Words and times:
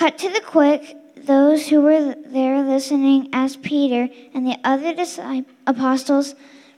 Cut 0.00 0.16
to 0.20 0.30
the 0.30 0.40
quick, 0.40 0.96
those 1.14 1.68
who 1.68 1.82
were 1.82 2.14
there 2.14 2.62
listening 2.62 3.28
asked 3.34 3.60
Peter 3.60 4.08
and 4.32 4.46
the 4.46 4.56
other 4.64 4.94
apostles, 5.66 6.34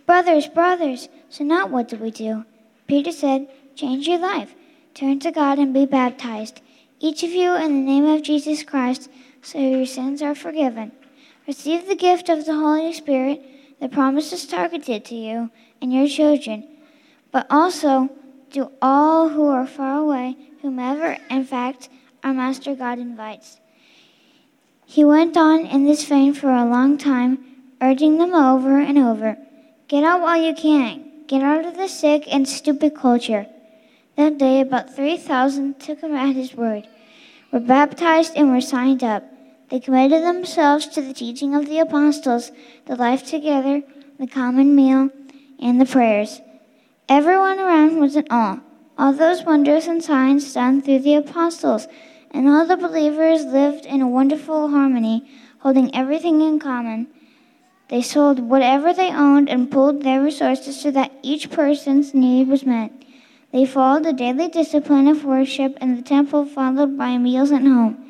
Brothers, 0.06 0.48
brothers, 0.48 1.08
so 1.31 1.45
now 1.45 1.69
what 1.69 1.87
do 1.87 1.99
we 1.99 2.11
do? 2.11 2.45
Peter 2.89 3.13
said, 3.13 3.47
Change 3.77 4.08
your 4.08 4.19
life. 4.19 4.57
Turn 4.95 5.21
to 5.21 5.31
God 5.31 5.61
and 5.61 5.73
be 5.73 5.87
baptized, 5.87 6.63
each 6.99 7.23
of 7.23 7.31
you 7.31 7.55
in 7.55 7.69
the 7.69 7.93
name 7.93 8.07
of 8.07 8.25
Jesus 8.25 8.64
Christ, 8.64 9.08
so 9.41 9.57
your 9.57 9.86
sins 9.86 10.20
are 10.20 10.34
forgiven. 10.34 10.91
Receive 11.46 11.86
the 11.86 11.95
gift 11.95 12.29
of 12.29 12.45
the 12.45 12.57
Holy 12.57 12.93
Spirit. 12.93 13.41
The 13.79 13.89
promise 13.89 14.32
is 14.32 14.48
targeted 14.48 15.04
to 15.04 15.14
you 15.14 15.48
and 15.80 15.93
your 15.93 16.09
children, 16.09 16.66
but 17.30 17.46
also 17.48 18.09
to 18.50 18.73
all 18.82 19.29
who 19.29 19.46
are 19.46 19.68
far 19.68 19.98
away, 19.98 20.36
whomever, 20.61 21.18
in 21.30 21.45
fact, 21.45 21.89
our 22.23 22.34
Master 22.34 22.75
God 22.75 22.98
invites. 22.98 23.61
He 24.86 25.05
went 25.05 25.37
on 25.37 25.66
in 25.66 25.84
this 25.84 26.05
vein 26.05 26.34
for 26.34 26.51
a 26.51 26.65
long 26.65 26.98
time, 26.98 27.38
urging 27.80 28.19
them 28.19 28.34
over 28.34 28.79
and 28.79 28.98
over 28.98 29.37
Get 29.92 30.05
out 30.05 30.23
while 30.23 30.43
you 30.43 30.55
can. 30.55 31.05
Get 31.27 31.43
out 31.43 31.66
of 31.66 31.77
the 31.77 31.87
sick 31.87 32.24
and 32.32 32.48
stupid 32.48 32.95
culture. 32.95 33.46
That 34.16 34.38
day, 34.38 34.62
about 34.62 34.96
3,000 34.96 35.79
took 35.79 36.01
him 36.01 36.15
at 36.15 36.34
his 36.34 36.55
word, 36.55 36.88
were 37.52 37.60
baptized, 37.60 38.32
and 38.34 38.51
were 38.51 38.62
signed 38.62 39.04
up. 39.04 39.23
They 39.68 39.80
committed 39.80 40.23
themselves 40.23 40.87
to 40.87 41.02
the 41.02 41.12
teaching 41.12 41.54
of 41.54 41.66
the 41.66 41.79
apostles, 41.79 42.52
the 42.87 42.96
life 42.96 43.27
together, 43.27 43.82
the 44.18 44.27
common 44.27 44.74
meal, 44.74 45.10
and 45.60 45.79
the 45.79 45.84
prayers. 45.84 46.41
Everyone 47.07 47.59
around 47.59 48.01
was 48.01 48.16
in 48.16 48.27
awe. 48.30 48.60
All 48.96 49.12
those 49.12 49.43
wonders 49.43 49.87
and 49.87 50.02
signs 50.02 50.54
done 50.54 50.80
through 50.80 51.01
the 51.01 51.16
apostles, 51.16 51.87
and 52.32 52.48
all 52.48 52.66
the 52.66 52.77
believers 52.77 53.45
lived 53.45 53.84
in 53.86 54.00
a 54.00 54.09
wonderful 54.09 54.70
harmony, 54.70 55.28
holding 55.59 55.95
everything 55.95 56.40
in 56.40 56.59
common. 56.59 57.07
They 57.88 58.01
sold 58.01 58.38
whatever 58.40 58.95
they 58.95 59.10
owned 59.12 59.51
and 59.51 59.70
pooled 59.70 60.02
their 60.02 60.23
resources 60.23 60.80
so 60.80 60.90
that 60.92 61.12
each 61.23 61.51
person's 61.51 62.15
need 62.15 62.48
was 62.48 62.65
met. 62.65 62.90
They 63.52 63.66
followed 63.66 64.05
the 64.05 64.15
daily 64.15 64.48
discipline 64.48 65.09
of 65.09 65.27
worship 65.27 65.77
in 65.79 65.97
the 65.97 66.03
temple, 66.03 66.47
followed 66.47 66.97
by 66.97 67.19
meals 67.19 67.53
at 67.53 67.61
home. 67.61 68.03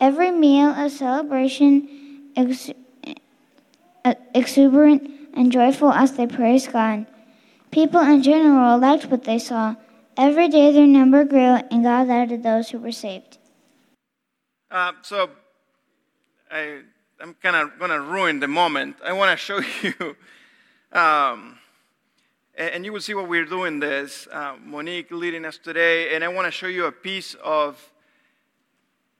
Every 0.00 0.30
meal 0.30 0.70
a 0.70 0.88
celebration, 0.88 2.30
ex- 2.36 2.70
uh, 4.04 4.14
exuberant 4.34 5.10
and 5.34 5.50
joyful 5.50 5.90
as 5.90 6.12
they 6.12 6.28
praised 6.28 6.72
God. 6.72 7.06
People 7.72 8.00
in 8.00 8.22
general 8.22 8.78
liked 8.78 9.06
what 9.06 9.24
they 9.24 9.40
saw. 9.40 9.74
Every 10.16 10.48
day 10.48 10.70
their 10.70 10.86
number 10.86 11.24
grew, 11.24 11.58
and 11.70 11.82
God 11.82 12.08
added 12.08 12.44
those 12.44 12.70
who 12.70 12.78
were 12.78 12.92
saved. 12.92 13.37
Uh, 14.70 14.92
so, 15.00 15.30
I 16.50 16.80
I'm 17.20 17.34
kind 17.42 17.56
of 17.56 17.78
going 17.78 17.90
to 17.90 18.00
ruin 18.02 18.38
the 18.38 18.48
moment. 18.48 18.96
I 19.02 19.14
want 19.14 19.30
to 19.30 19.36
show 19.42 19.60
you, 19.82 20.14
um, 20.92 21.58
and 22.54 22.84
you 22.84 22.92
will 22.92 23.00
see 23.00 23.14
what 23.14 23.28
we're 23.28 23.46
doing 23.46 23.80
this. 23.80 24.28
Uh, 24.30 24.56
Monique 24.62 25.10
leading 25.10 25.46
us 25.46 25.56
today, 25.56 26.14
and 26.14 26.22
I 26.22 26.28
want 26.28 26.46
to 26.46 26.50
show 26.50 26.66
you 26.66 26.84
a 26.84 26.92
piece 26.92 27.34
of 27.42 27.82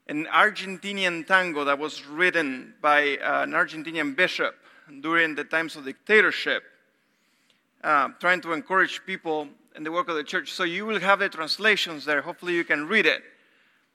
an 0.07 0.27
Argentinian 0.27 1.27
tango 1.27 1.65
that 1.65 1.79
was 1.79 2.05
written 2.05 2.75
by 2.83 3.17
uh, 3.17 3.43
an 3.45 3.53
Argentinian 3.53 4.15
bishop 4.15 4.55
during 5.01 5.35
the 5.35 5.45
times 5.45 5.77
of 5.77 5.87
dictatorship, 5.87 6.63
uh, 7.83 8.09
trying 8.21 8.43
to 8.43 8.53
encourage 8.53 9.01
people 9.07 9.49
in 9.77 9.83
the 9.83 9.91
work 9.91 10.11
of 10.11 10.17
the 10.17 10.25
church. 10.25 10.53
So 10.53 10.65
you 10.65 10.85
will 10.85 11.01
have 11.01 11.21
the 11.21 11.29
translations 11.31 12.05
there. 12.05 12.21
Hopefully, 12.21 12.53
you 12.53 12.65
can 12.65 12.87
read 12.87 13.07
it. 13.07 13.23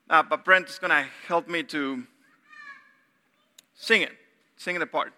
Uh, 0.08 0.22
but 0.22 0.44
Brent 0.44 0.68
is 0.68 0.78
going 0.78 0.90
to 0.90 1.08
help 1.26 1.48
me 1.48 1.62
to 1.64 2.04
Sing 3.74 4.02
it. 4.02 4.12
Sing 4.56 4.78
the 4.78 4.86
part. 4.86 5.12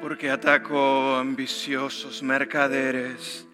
Porque 0.00 0.30
atacó 0.30 1.16
ambiciosos 1.16 2.22
mercaderes 2.22 3.47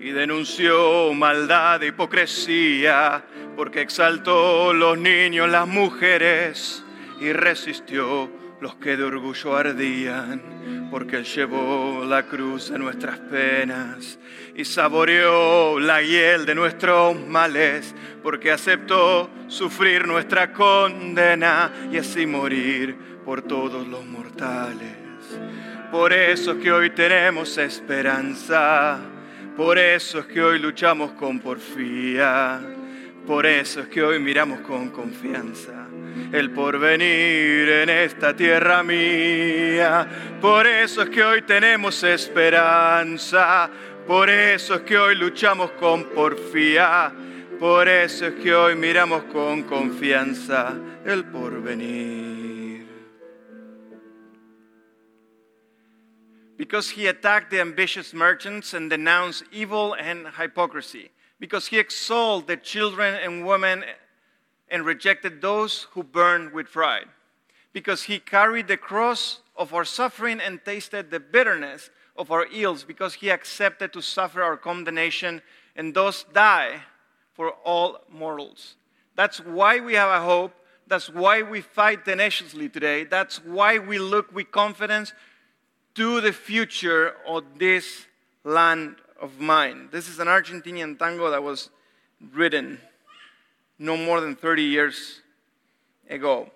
y 0.00 0.10
denunció 0.10 1.12
maldad 1.12 1.82
e 1.82 1.88
hipocresía, 1.88 3.24
porque 3.56 3.80
exaltó 3.80 4.72
los 4.72 4.96
niños, 4.98 5.48
las 5.48 5.66
mujeres 5.66 6.84
y 7.20 7.32
resistió 7.32 8.30
los 8.60 8.76
que 8.76 8.96
de 8.96 9.04
orgullo 9.04 9.56
ardían, 9.56 10.88
porque 10.90 11.22
llevó 11.22 12.04
la 12.04 12.24
cruz 12.24 12.70
de 12.70 12.78
nuestras 12.78 13.18
penas 13.18 14.18
y 14.54 14.64
saboreó 14.64 15.78
la 15.78 16.02
hiel 16.02 16.46
de 16.46 16.54
nuestros 16.54 17.18
males, 17.26 17.94
porque 18.22 18.50
aceptó 18.50 19.30
sufrir 19.46 20.06
nuestra 20.06 20.52
condena 20.52 21.72
y 21.92 21.98
así 21.98 22.26
morir 22.26 22.96
por 23.24 23.42
todos 23.42 23.86
los 23.86 24.04
mortales. 24.06 24.96
Por 25.90 26.12
eso 26.12 26.52
es 26.52 26.58
que 26.58 26.72
hoy 26.72 26.90
tenemos 26.90 27.56
esperanza, 27.58 28.98
por 29.58 29.76
eso 29.76 30.20
es 30.20 30.26
que 30.26 30.40
hoy 30.40 30.60
luchamos 30.60 31.10
con 31.14 31.40
porfía, 31.40 32.60
por 33.26 33.44
eso 33.44 33.80
es 33.80 33.88
que 33.88 34.00
hoy 34.00 34.20
miramos 34.20 34.60
con 34.60 34.90
confianza 34.90 35.88
el 36.32 36.52
porvenir 36.52 37.68
en 37.68 37.90
esta 37.90 38.36
tierra 38.36 38.84
mía. 38.84 40.06
Por 40.40 40.64
eso 40.64 41.02
es 41.02 41.10
que 41.10 41.24
hoy 41.24 41.42
tenemos 41.42 42.04
esperanza, 42.04 43.68
por 44.06 44.30
eso 44.30 44.76
es 44.76 44.80
que 44.82 44.96
hoy 44.96 45.16
luchamos 45.16 45.72
con 45.72 46.04
porfía, 46.04 47.12
por 47.58 47.88
eso 47.88 48.26
es 48.26 48.34
que 48.34 48.54
hoy 48.54 48.76
miramos 48.76 49.24
con 49.24 49.64
confianza 49.64 50.72
el 51.04 51.24
porvenir. 51.24 52.37
Because 56.58 56.90
he 56.90 57.06
attacked 57.06 57.50
the 57.50 57.60
ambitious 57.60 58.12
merchants 58.12 58.74
and 58.74 58.90
denounced 58.90 59.44
evil 59.50 59.94
and 59.94 60.26
hypocrisy. 60.36 61.10
Because 61.40 61.68
he 61.68 61.78
exalted 61.78 62.48
the 62.48 62.56
children 62.56 63.14
and 63.14 63.46
women 63.46 63.84
and 64.68 64.84
rejected 64.84 65.40
those 65.40 65.86
who 65.92 66.02
burned 66.02 66.52
with 66.52 66.70
pride. 66.70 67.06
Because 67.72 68.02
he 68.02 68.18
carried 68.18 68.68
the 68.68 68.76
cross 68.76 69.40
of 69.56 69.72
our 69.72 69.84
suffering 69.84 70.40
and 70.40 70.62
tasted 70.64 71.10
the 71.10 71.20
bitterness 71.20 71.90
of 72.16 72.32
our 72.32 72.46
ills, 72.52 72.82
because 72.82 73.14
he 73.14 73.30
accepted 73.30 73.92
to 73.92 74.02
suffer 74.02 74.42
our 74.42 74.56
condemnation 74.56 75.40
and 75.76 75.94
thus 75.94 76.24
die 76.32 76.82
for 77.34 77.52
all 77.64 78.00
mortals. 78.10 78.74
That's 79.14 79.38
why 79.38 79.78
we 79.78 79.94
have 79.94 80.10
a 80.10 80.24
hope. 80.24 80.52
That's 80.88 81.08
why 81.08 81.42
we 81.42 81.60
fight 81.60 82.04
tenaciously 82.04 82.68
today. 82.68 83.04
That's 83.04 83.44
why 83.44 83.78
we 83.78 83.98
look 83.98 84.34
with 84.34 84.50
confidence 84.50 85.12
to 85.98 86.20
the 86.20 86.32
future 86.32 87.16
of 87.26 87.42
this 87.58 88.06
land 88.44 88.94
of 89.20 89.40
mine. 89.40 89.88
This 89.90 90.08
is 90.08 90.20
an 90.20 90.28
Argentinian 90.28 90.96
tango 90.96 91.28
that 91.28 91.42
was 91.42 91.70
written 92.32 92.78
no 93.80 93.96
more 93.96 94.20
than 94.20 94.36
30 94.36 94.62
years 94.62 95.22
ago. 96.08 96.52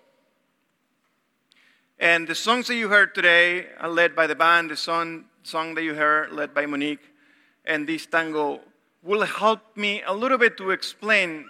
And 1.99 2.29
the 2.29 2.37
songs 2.37 2.69
that 2.69 2.77
you 2.77 2.89
heard 2.89 3.17
today 3.17 3.67
are 3.81 3.89
led 3.89 4.15
by 4.15 4.29
the 4.29 4.37
band, 4.37 4.71
the 4.71 4.77
song, 4.77 5.25
song 5.43 5.75
that 5.75 5.83
you 5.83 5.95
heard 5.95 6.31
led 6.31 6.55
by 6.55 6.65
Monique, 6.65 7.11
and 7.65 7.85
this 7.85 8.07
tango 8.07 8.61
will 9.03 9.23
help 9.23 9.77
me 9.77 10.05
a 10.07 10.15
little 10.15 10.39
bit 10.39 10.57
to 10.59 10.71
explain 10.71 11.47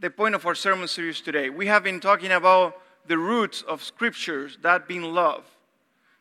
the 0.00 0.08
point 0.08 0.34
of 0.34 0.46
our 0.46 0.54
sermon 0.54 0.88
series 0.88 1.20
today. 1.20 1.50
We 1.50 1.66
have 1.66 1.84
been 1.84 2.00
talking 2.00 2.32
about 2.32 2.80
the 3.06 3.18
roots 3.18 3.60
of 3.60 3.82
scriptures, 3.82 4.56
that 4.62 4.88
being 4.88 5.02
love, 5.02 5.44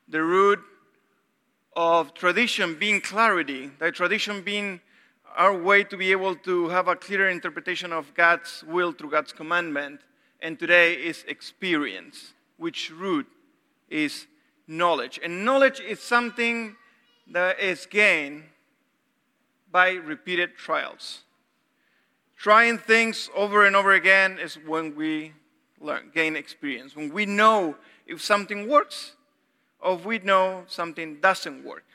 the 0.10 0.22
root 0.22 0.60
of 1.76 2.14
tradition 2.14 2.76
being 2.76 3.02
clarity, 3.02 3.72
that 3.80 3.96
tradition 3.96 4.42
being 4.42 4.82
our 5.36 5.56
way 5.56 5.84
to 5.84 5.98
be 5.98 6.12
able 6.12 6.36
to 6.36 6.70
have 6.70 6.88
a 6.88 6.96
clearer 6.96 7.30
interpretation 7.30 7.92
of 7.92 8.14
God's 8.14 8.64
will 8.68 8.92
through 8.92 9.12
God's 9.12 9.34
commandment. 9.34 10.02
And 10.42 10.60
today 10.60 10.94
is 10.94 11.24
experience, 11.28 12.34
which 12.58 12.92
root 12.92 13.28
is 13.90 14.28
knowledge. 14.68 15.20
And 15.24 15.46
knowledge 15.46 15.80
is 15.80 16.00
something 16.00 16.76
that 17.32 17.60
is 17.60 17.86
gained 17.86 18.44
by 19.72 19.94
repeated 19.94 20.56
trials. 20.56 21.24
Trying 22.36 22.78
things 22.78 23.30
over 23.36 23.66
and 23.66 23.76
over 23.76 23.94
again 23.94 24.38
is 24.38 24.56
when 24.56 24.96
we 24.96 25.34
learn, 25.80 26.12
gain 26.14 26.36
experience. 26.36 26.96
When 26.96 27.12
we 27.12 27.26
know 27.26 27.76
if 28.06 28.22
something 28.22 28.68
works 28.68 29.16
or 29.84 29.96
if 29.96 30.06
we 30.06 30.20
know 30.20 30.64
something 30.68 31.20
doesn't 31.20 31.64
work. 31.64 31.86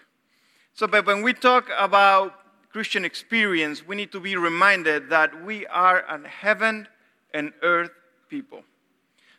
So, 0.75 0.87
but 0.87 1.06
when 1.06 1.23
we 1.23 1.32
talk 1.32 1.70
about 1.76 2.35
Christian 2.70 3.05
experience, 3.05 3.87
we 3.87 3.96
need 3.96 4.12
to 4.12 4.20
be 4.20 4.37
reminded 4.37 5.11
that 5.11 5.44
we 5.44 5.67
are 5.67 6.00
a 6.00 6.29
heaven 6.29 6.87
and 7.35 7.52
earth 7.62 7.90
people. 8.29 8.62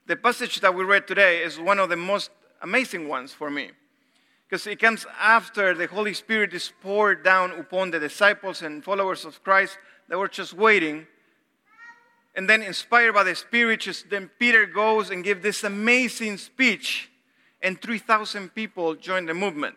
The 0.07 0.15
passage 0.15 0.59
that 0.61 0.73
we 0.73 0.83
read 0.83 1.07
today 1.07 1.43
is 1.43 1.59
one 1.59 1.79
of 1.79 1.89
the 1.89 1.95
most 1.95 2.31
amazing 2.61 3.07
ones 3.07 3.31
for 3.31 3.49
me 3.49 3.71
because 4.49 4.65
it 4.65 4.79
comes 4.79 5.05
after 5.19 5.75
the 5.75 5.85
Holy 5.85 6.13
Spirit 6.13 6.53
is 6.53 6.71
poured 6.81 7.23
down 7.23 7.51
upon 7.51 7.91
the 7.91 7.99
disciples 7.99 8.63
and 8.63 8.83
followers 8.83 9.23
of 9.23 9.43
Christ 9.43 9.77
that 10.07 10.17
were 10.17 10.27
just 10.27 10.53
waiting. 10.53 11.05
And 12.35 12.49
then, 12.49 12.63
inspired 12.63 13.13
by 13.13 13.23
the 13.23 13.35
Spirit, 13.35 13.81
just, 13.81 14.09
then 14.09 14.29
Peter 14.39 14.65
goes 14.65 15.11
and 15.11 15.23
gives 15.23 15.43
this 15.43 15.63
amazing 15.63 16.37
speech, 16.37 17.08
and 17.61 17.81
3,000 17.81 18.53
people 18.55 18.95
joined 18.95 19.29
the 19.29 19.33
movement. 19.33 19.75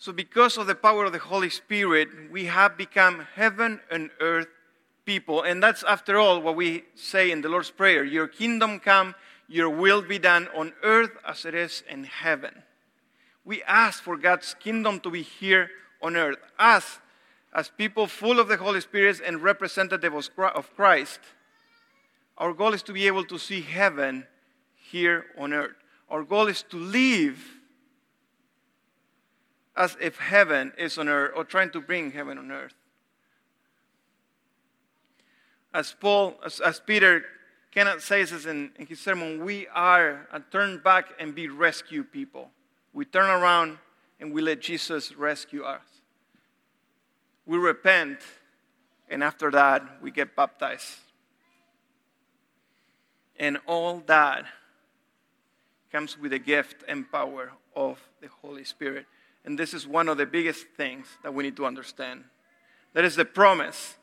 So, 0.00 0.12
because 0.12 0.56
of 0.56 0.68
the 0.68 0.76
power 0.76 1.06
of 1.06 1.12
the 1.12 1.18
Holy 1.18 1.50
Spirit, 1.50 2.08
we 2.30 2.44
have 2.44 2.76
become 2.76 3.26
heaven 3.34 3.80
and 3.90 4.10
earth 4.20 4.46
people. 5.04 5.42
And 5.42 5.60
that's, 5.60 5.82
after 5.82 6.18
all, 6.18 6.40
what 6.40 6.54
we 6.54 6.84
say 6.94 7.32
in 7.32 7.40
the 7.40 7.48
Lord's 7.48 7.70
Prayer 7.70 8.04
Your 8.04 8.28
kingdom 8.28 8.78
come, 8.78 9.16
your 9.48 9.70
will 9.70 10.02
be 10.02 10.18
done 10.18 10.46
on 10.54 10.72
earth 10.84 11.10
as 11.26 11.44
it 11.44 11.54
is 11.54 11.82
in 11.88 12.04
heaven. 12.04 12.62
We 13.44 13.62
ask 13.64 14.02
for 14.02 14.16
God's 14.16 14.54
kingdom 14.60 15.00
to 15.00 15.10
be 15.10 15.22
here 15.22 15.70
on 16.00 16.16
earth. 16.16 16.36
Us, 16.58 17.00
as 17.52 17.70
people 17.70 18.06
full 18.06 18.38
of 18.38 18.46
the 18.46 18.58
Holy 18.58 18.80
Spirit 18.80 19.20
and 19.24 19.42
representative 19.42 20.14
of 20.14 20.76
Christ, 20.76 21.20
our 22.36 22.52
goal 22.52 22.72
is 22.72 22.82
to 22.84 22.92
be 22.92 23.08
able 23.08 23.24
to 23.24 23.38
see 23.38 23.62
heaven 23.62 24.26
here 24.90 25.26
on 25.36 25.52
earth. 25.52 25.76
Our 26.08 26.22
goal 26.22 26.46
is 26.46 26.62
to 26.70 26.76
live 26.76 27.38
as 29.76 29.96
if 30.00 30.18
heaven 30.18 30.72
is 30.78 30.98
on 30.98 31.08
earth 31.08 31.32
or 31.36 31.44
trying 31.44 31.70
to 31.70 31.80
bring 31.80 32.10
heaven 32.10 32.38
on 32.38 32.50
earth. 32.50 32.74
As 35.72 35.94
Paul, 36.00 36.34
as, 36.44 36.60
as 36.60 36.80
Peter 36.80 37.24
Kenneth 37.70 38.02
says 38.02 38.30
this 38.30 38.46
in, 38.46 38.70
in 38.76 38.86
his 38.86 38.98
sermon, 38.98 39.44
we 39.44 39.68
are 39.68 40.26
a 40.32 40.40
turn 40.40 40.80
back 40.82 41.10
and 41.20 41.34
be 41.34 41.48
rescue 41.48 42.02
people. 42.02 42.50
We 42.92 43.04
turn 43.04 43.28
around 43.28 43.78
and 44.18 44.32
we 44.32 44.40
let 44.40 44.60
Jesus 44.60 45.14
rescue 45.14 45.62
us. 45.62 45.84
We 47.46 47.56
repent, 47.58 48.18
and 49.08 49.22
after 49.22 49.50
that, 49.52 50.02
we 50.02 50.10
get 50.10 50.34
baptized. 50.34 50.96
And 53.38 53.58
all 53.66 54.02
that 54.06 54.44
comes 55.90 56.18
with 56.18 56.32
the 56.32 56.38
gift 56.38 56.84
and 56.86 57.10
power 57.10 57.52
of 57.74 58.00
the 58.20 58.28
Holy 58.42 58.64
Spirit. 58.64 59.06
And 59.44 59.58
this 59.58 59.72
is 59.72 59.86
one 59.86 60.08
of 60.08 60.18
the 60.18 60.26
biggest 60.26 60.66
things 60.76 61.06
that 61.22 61.32
we 61.32 61.44
need 61.44 61.56
to 61.56 61.66
understand. 61.66 62.24
That 62.92 63.04
is 63.04 63.16
the 63.16 63.24
promise 63.24 63.96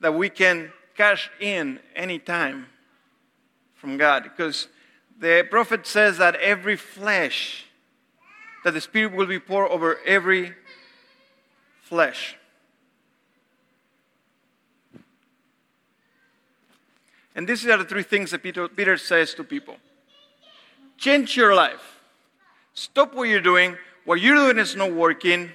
that 0.00 0.14
we 0.14 0.28
can 0.28 0.72
cash 0.96 1.30
in 1.40 1.80
anytime 1.94 2.66
from 3.74 3.96
God. 3.96 4.24
Because 4.24 4.68
the 5.18 5.46
prophet 5.48 5.86
says 5.86 6.18
that 6.18 6.34
every 6.36 6.76
flesh, 6.76 7.66
that 8.64 8.72
the 8.72 8.80
Spirit 8.80 9.14
will 9.14 9.26
be 9.26 9.38
poured 9.38 9.70
over 9.70 9.98
every 10.04 10.54
flesh. 11.82 12.36
And 17.34 17.48
these 17.48 17.66
are 17.66 17.78
the 17.78 17.84
three 17.84 18.02
things 18.02 18.32
that 18.32 18.42
Peter, 18.42 18.68
Peter 18.68 18.98
says 18.98 19.32
to 19.34 19.44
people 19.44 19.76
change 21.02 21.36
your 21.36 21.54
life. 21.54 22.00
Stop 22.74 23.14
what 23.14 23.28
you're 23.28 23.40
doing 23.40 23.76
what 24.04 24.20
you're 24.20 24.34
doing 24.34 24.58
is 24.58 24.74
not 24.74 24.92
working, 24.92 25.50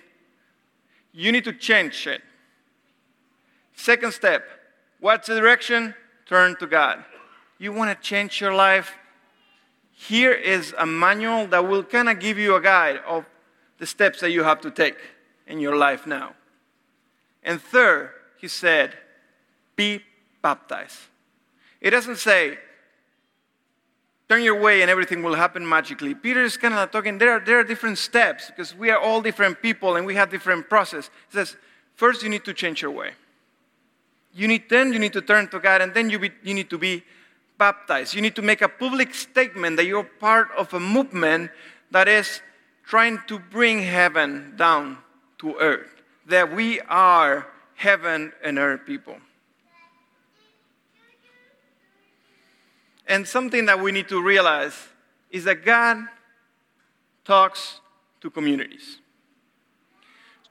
you 1.12 1.32
need 1.32 1.44
to 1.44 1.54
change 1.54 2.08
it. 2.08 2.22
Second 3.76 4.14
step, 4.14 4.44
what's 5.00 5.28
the 5.28 5.40
direction? 5.40 5.94
Turn 6.26 6.56
to 6.58 6.68
God. 6.68 7.04
You 7.58 7.74
want 7.74 7.90
to 7.90 8.08
change 8.08 8.40
your 8.40 8.54
life? 8.54 8.96
Here 9.92 10.32
is 10.32 10.74
a 10.78 10.86
manual 10.86 11.48
that 11.48 11.68
will 11.68 11.84
kind 11.84 12.10
of 12.10 12.20
give 12.20 12.38
you 12.38 12.56
a 12.56 12.62
guide 12.62 13.02
of 13.08 13.26
the 13.80 13.86
steps 13.86 14.22
that 14.22 14.32
you 14.32 14.44
have 14.44 14.62
to 14.62 14.72
take 14.72 14.98
in 15.48 15.60
your 15.60 15.76
life 15.76 16.08
now. 16.08 16.34
And 17.44 17.62
third, 17.62 18.12
he 18.38 18.48
said, 18.48 18.94
be 19.76 20.02
baptized. 20.42 21.00
It 21.82 21.92
doesn't 21.92 22.18
say, 22.18 22.58
turn 24.30 24.44
your 24.44 24.60
way 24.60 24.82
and 24.82 24.92
everything 24.92 25.24
will 25.24 25.36
happen 25.36 25.68
magically. 25.68 26.14
Peter 26.14 26.44
is 26.44 26.58
kind 26.58 26.74
of 26.74 26.92
talking, 26.92 27.18
there 27.18 27.32
are, 27.32 27.40
there 27.40 27.60
are 27.60 27.64
different 27.64 27.98
steps 27.98 28.48
because 28.48 28.76
we 28.76 28.90
are 28.90 29.00
all 29.00 29.22
different 29.22 29.62
people 29.62 29.96
and 29.96 30.06
we 30.06 30.16
have 30.16 30.30
different 30.30 30.68
process. 30.70 31.10
He 31.30 31.38
says, 31.38 31.56
first 31.96 32.24
you 32.24 32.30
need 32.30 32.44
to 32.46 32.54
change 32.54 32.82
your 32.82 32.92
way. 32.92 33.12
You 34.34 34.48
need, 34.48 34.70
then 34.70 34.94
you 34.94 35.00
need 35.00 35.14
to 35.14 35.22
turn 35.22 35.48
to 35.50 35.60
God 35.60 35.82
and 35.82 35.94
then 35.94 36.10
you, 36.10 36.20
be, 36.20 36.32
you 36.44 36.54
need 36.54 36.70
to 36.70 36.78
be 36.78 37.04
baptized. 37.58 38.14
You 38.14 38.22
need 38.22 38.36
to 38.36 38.42
make 38.42 38.62
a 38.62 38.70
public 38.70 39.14
statement 39.16 39.78
that 39.78 39.86
you're 39.86 40.04
part 40.04 40.50
of 40.58 40.74
a 40.74 40.80
movement 40.80 41.52
that 41.92 42.08
is 42.08 42.42
trying 42.86 43.20
to 43.28 43.40
bring 43.40 43.82
heaven 43.82 44.54
down 44.58 44.98
to 45.40 45.56
earth. 45.56 46.02
That 46.28 46.54
we 46.54 46.82
are 46.82 47.48
heaven 47.76 48.34
and 48.44 48.60
earth 48.60 48.82
people. 48.86 49.18
And 53.08 53.28
something 53.28 53.66
that 53.66 53.80
we 53.80 53.92
need 53.92 54.10
to 54.10 54.22
realize 54.22 54.74
is 55.32 55.46
that 55.46 55.64
God 55.64 56.06
talks 57.24 57.80
to 58.22 58.30
communities. 58.30 59.00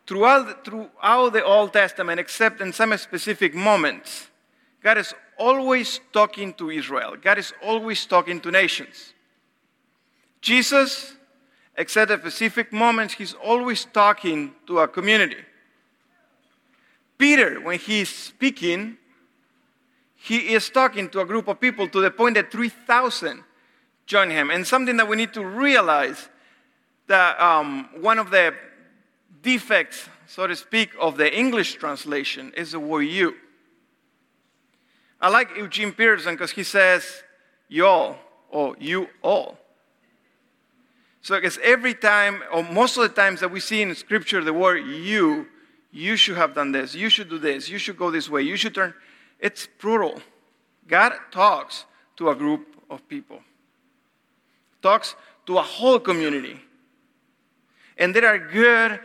Throughout, 0.06 0.64
throughout 0.64 1.32
the 1.32 1.44
Old 1.44 1.72
Testament, 1.72 2.20
except 2.20 2.60
in 2.60 2.72
some 2.72 2.96
specific 2.96 3.54
moments, 3.54 4.28
God 4.82 4.98
is 4.98 5.14
always 5.36 6.00
talking 6.12 6.54
to 6.54 6.70
Israel. 6.70 7.16
God 7.20 7.38
is 7.38 7.52
always 7.62 8.06
talking 8.06 8.40
to 8.40 8.50
nations. 8.50 9.12
Jesus, 10.40 11.16
except 11.76 12.10
at 12.10 12.20
specific 12.20 12.72
moments, 12.72 13.14
he's 13.14 13.34
always 13.34 13.84
talking 13.86 14.52
to 14.66 14.78
a 14.78 14.88
community. 14.88 15.42
Peter, 17.18 17.60
when 17.60 17.78
he's 17.78 18.08
speaking, 18.08 18.98
he 20.26 20.54
is 20.54 20.68
talking 20.70 21.08
to 21.10 21.20
a 21.20 21.24
group 21.24 21.46
of 21.46 21.60
people 21.60 21.86
to 21.88 22.00
the 22.00 22.10
point 22.10 22.34
that 22.34 22.50
3,000 22.50 23.44
join 24.06 24.28
him. 24.28 24.50
And 24.50 24.66
something 24.66 24.96
that 24.96 25.06
we 25.06 25.16
need 25.16 25.32
to 25.34 25.44
realize 25.44 26.28
that 27.06 27.40
um, 27.40 27.88
one 28.00 28.18
of 28.18 28.32
the 28.32 28.52
defects, 29.42 30.08
so 30.26 30.48
to 30.48 30.56
speak, 30.56 30.90
of 31.00 31.16
the 31.16 31.32
English 31.32 31.74
translation 31.74 32.52
is 32.56 32.72
the 32.72 32.80
word 32.80 33.02
you. 33.02 33.36
I 35.20 35.28
like 35.28 35.56
Eugene 35.56 35.92
Peterson 35.92 36.34
because 36.34 36.50
he 36.50 36.64
says 36.64 37.22
y'all 37.68 38.16
or 38.50 38.74
you 38.80 39.08
all. 39.22 39.58
So 41.22 41.36
I 41.36 41.40
guess 41.40 41.56
every 41.62 41.94
time, 41.94 42.42
or 42.52 42.64
most 42.64 42.96
of 42.96 43.04
the 43.04 43.08
times 43.10 43.40
that 43.40 43.52
we 43.52 43.60
see 43.60 43.80
in 43.80 43.94
scripture 43.94 44.42
the 44.42 44.52
word 44.52 44.78
you, 44.86 45.46
you 45.92 46.16
should 46.16 46.36
have 46.36 46.52
done 46.52 46.72
this, 46.72 46.96
you 46.96 47.10
should 47.10 47.30
do 47.30 47.38
this, 47.38 47.68
you 47.68 47.78
should 47.78 47.96
go 47.96 48.10
this 48.10 48.28
way, 48.28 48.42
you 48.42 48.56
should 48.56 48.74
turn. 48.74 48.92
It's 49.38 49.66
plural. 49.78 50.20
God 50.86 51.12
talks 51.30 51.84
to 52.16 52.30
a 52.30 52.34
group 52.34 52.82
of 52.88 53.06
people, 53.08 53.40
talks 54.82 55.14
to 55.46 55.58
a 55.58 55.62
whole 55.62 55.98
community. 55.98 56.60
And 57.98 58.14
there 58.14 58.26
are 58.26 58.38
good 58.38 59.00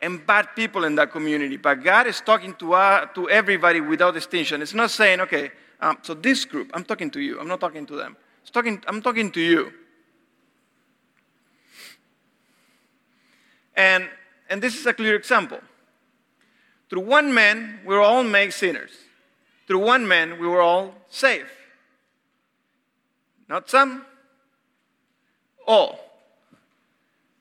and 0.00 0.24
bad 0.26 0.54
people 0.54 0.84
in 0.84 0.94
that 0.96 1.10
community, 1.10 1.56
but 1.56 1.82
God 1.82 2.06
is 2.06 2.20
talking 2.20 2.54
to, 2.54 2.74
uh, 2.74 3.06
to 3.06 3.28
everybody 3.30 3.80
without 3.80 4.14
distinction. 4.14 4.62
It's 4.62 4.74
not 4.74 4.90
saying, 4.90 5.20
okay, 5.22 5.50
um, 5.80 5.98
so 6.02 6.14
this 6.14 6.44
group, 6.44 6.70
I'm 6.74 6.84
talking 6.84 7.10
to 7.10 7.20
you, 7.20 7.40
I'm 7.40 7.48
not 7.48 7.60
talking 7.60 7.86
to 7.86 7.96
them. 7.96 8.16
It's 8.42 8.50
talking, 8.50 8.82
I'm 8.86 9.02
talking 9.02 9.32
to 9.32 9.40
you. 9.40 9.72
And, 13.74 14.08
and 14.48 14.62
this 14.62 14.78
is 14.78 14.86
a 14.86 14.94
clear 14.94 15.16
example. 15.16 15.60
Through 16.88 17.02
one 17.02 17.34
man, 17.34 17.80
we're 17.84 18.00
all 18.00 18.22
made 18.22 18.52
sinners 18.52 18.92
through 19.66 19.80
one 19.80 20.06
man 20.06 20.38
we 20.38 20.46
were 20.46 20.60
all 20.60 20.94
saved. 21.08 21.50
Not 23.48 23.68
some, 23.70 24.04
all. 25.66 26.00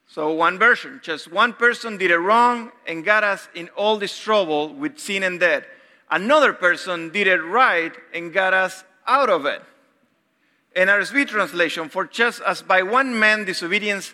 So, 0.08 0.32
one 0.34 0.58
version, 0.58 1.02
just 1.04 1.32
one 1.32 1.54
person 1.54 1.98
did 1.98 2.10
it 2.10 2.18
wrong 2.18 2.72
and 2.88 3.04
got 3.04 3.24
us 3.24 3.50
in 3.54 3.70
all 3.70 3.98
this 3.98 4.18
trouble 4.18 4.74
with 4.74 4.98
sin 4.98 5.24
and 5.24 5.40
death. 5.40 5.66
Another 6.10 6.54
person 6.54 7.10
did 7.10 7.28
it 7.28 7.42
right 7.42 7.92
and 8.14 8.32
got 8.32 8.54
us 8.54 8.84
out 9.06 9.30
of 9.30 9.46
it. 9.46 9.62
In 10.76 10.88
RSV 10.88 11.28
translation, 11.28 11.90
for 11.90 12.06
just 12.06 12.42
as 12.42 12.62
by 12.62 12.84
one 12.84 13.18
man 13.18 13.46
disobedience, 13.46 14.14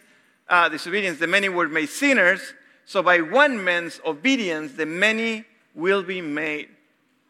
uh, 0.50 0.70
disobedience 0.70 1.20
the 1.20 1.28
many 1.28 1.50
were 1.50 1.68
made 1.68 1.90
sinners, 1.90 2.54
so 2.86 3.04
by 3.04 3.22
one 3.22 3.64
man's 3.64 4.00
obedience 4.06 4.74
the 4.74 4.86
many 4.86 5.46
will 5.76 6.04
be 6.04 6.22
made 6.22 6.70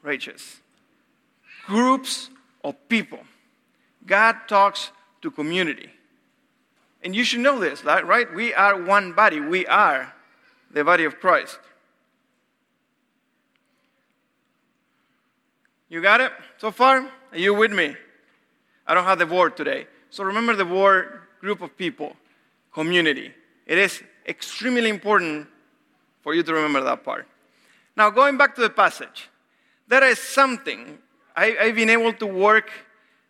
righteous 0.02 0.61
groups 1.66 2.30
of 2.64 2.76
people. 2.90 3.20
God 4.06 4.36
talks 4.48 4.92
to 5.22 5.32
community. 5.32 5.90
And 7.04 7.16
you 7.16 7.24
should 7.24 7.40
know 7.40 7.60
this, 7.60 7.84
right? 7.84 8.32
We 8.34 8.54
are 8.54 8.82
one 8.82 9.14
body. 9.14 9.40
We 9.40 9.66
are 9.68 10.14
the 10.72 10.84
body 10.84 11.06
of 11.06 11.20
Christ. 11.20 11.60
You 15.90 16.02
got 16.02 16.22
it 16.22 16.32
so 16.58 16.72
far? 16.72 17.10
Are 17.32 17.38
you 17.38 17.54
with 17.54 17.72
me? 17.72 17.96
I 18.88 18.94
don't 18.94 19.04
have 19.04 19.20
the 19.20 19.26
word 19.26 19.58
today. 19.58 19.88
So 20.10 20.24
remember 20.24 20.56
the 20.56 20.66
word 20.66 21.22
group 21.40 21.62
of 21.62 21.78
people, 21.78 22.16
community. 22.74 23.34
It 23.66 23.78
is 23.78 24.02
extremely 24.28 24.90
important 24.90 25.48
for 26.22 26.34
you 26.34 26.44
to 26.44 26.54
remember 26.54 26.82
that 26.84 27.04
part. 27.04 27.28
Now, 27.96 28.10
going 28.10 28.38
back 28.38 28.56
to 28.56 28.62
the 28.62 28.70
passage, 28.70 29.30
there 29.88 30.04
is 30.04 30.20
something. 30.20 31.00
I, 31.36 31.56
have 31.62 31.76
been 31.76 31.90
able 31.90 32.14
to 32.14 32.26
work 32.26 32.70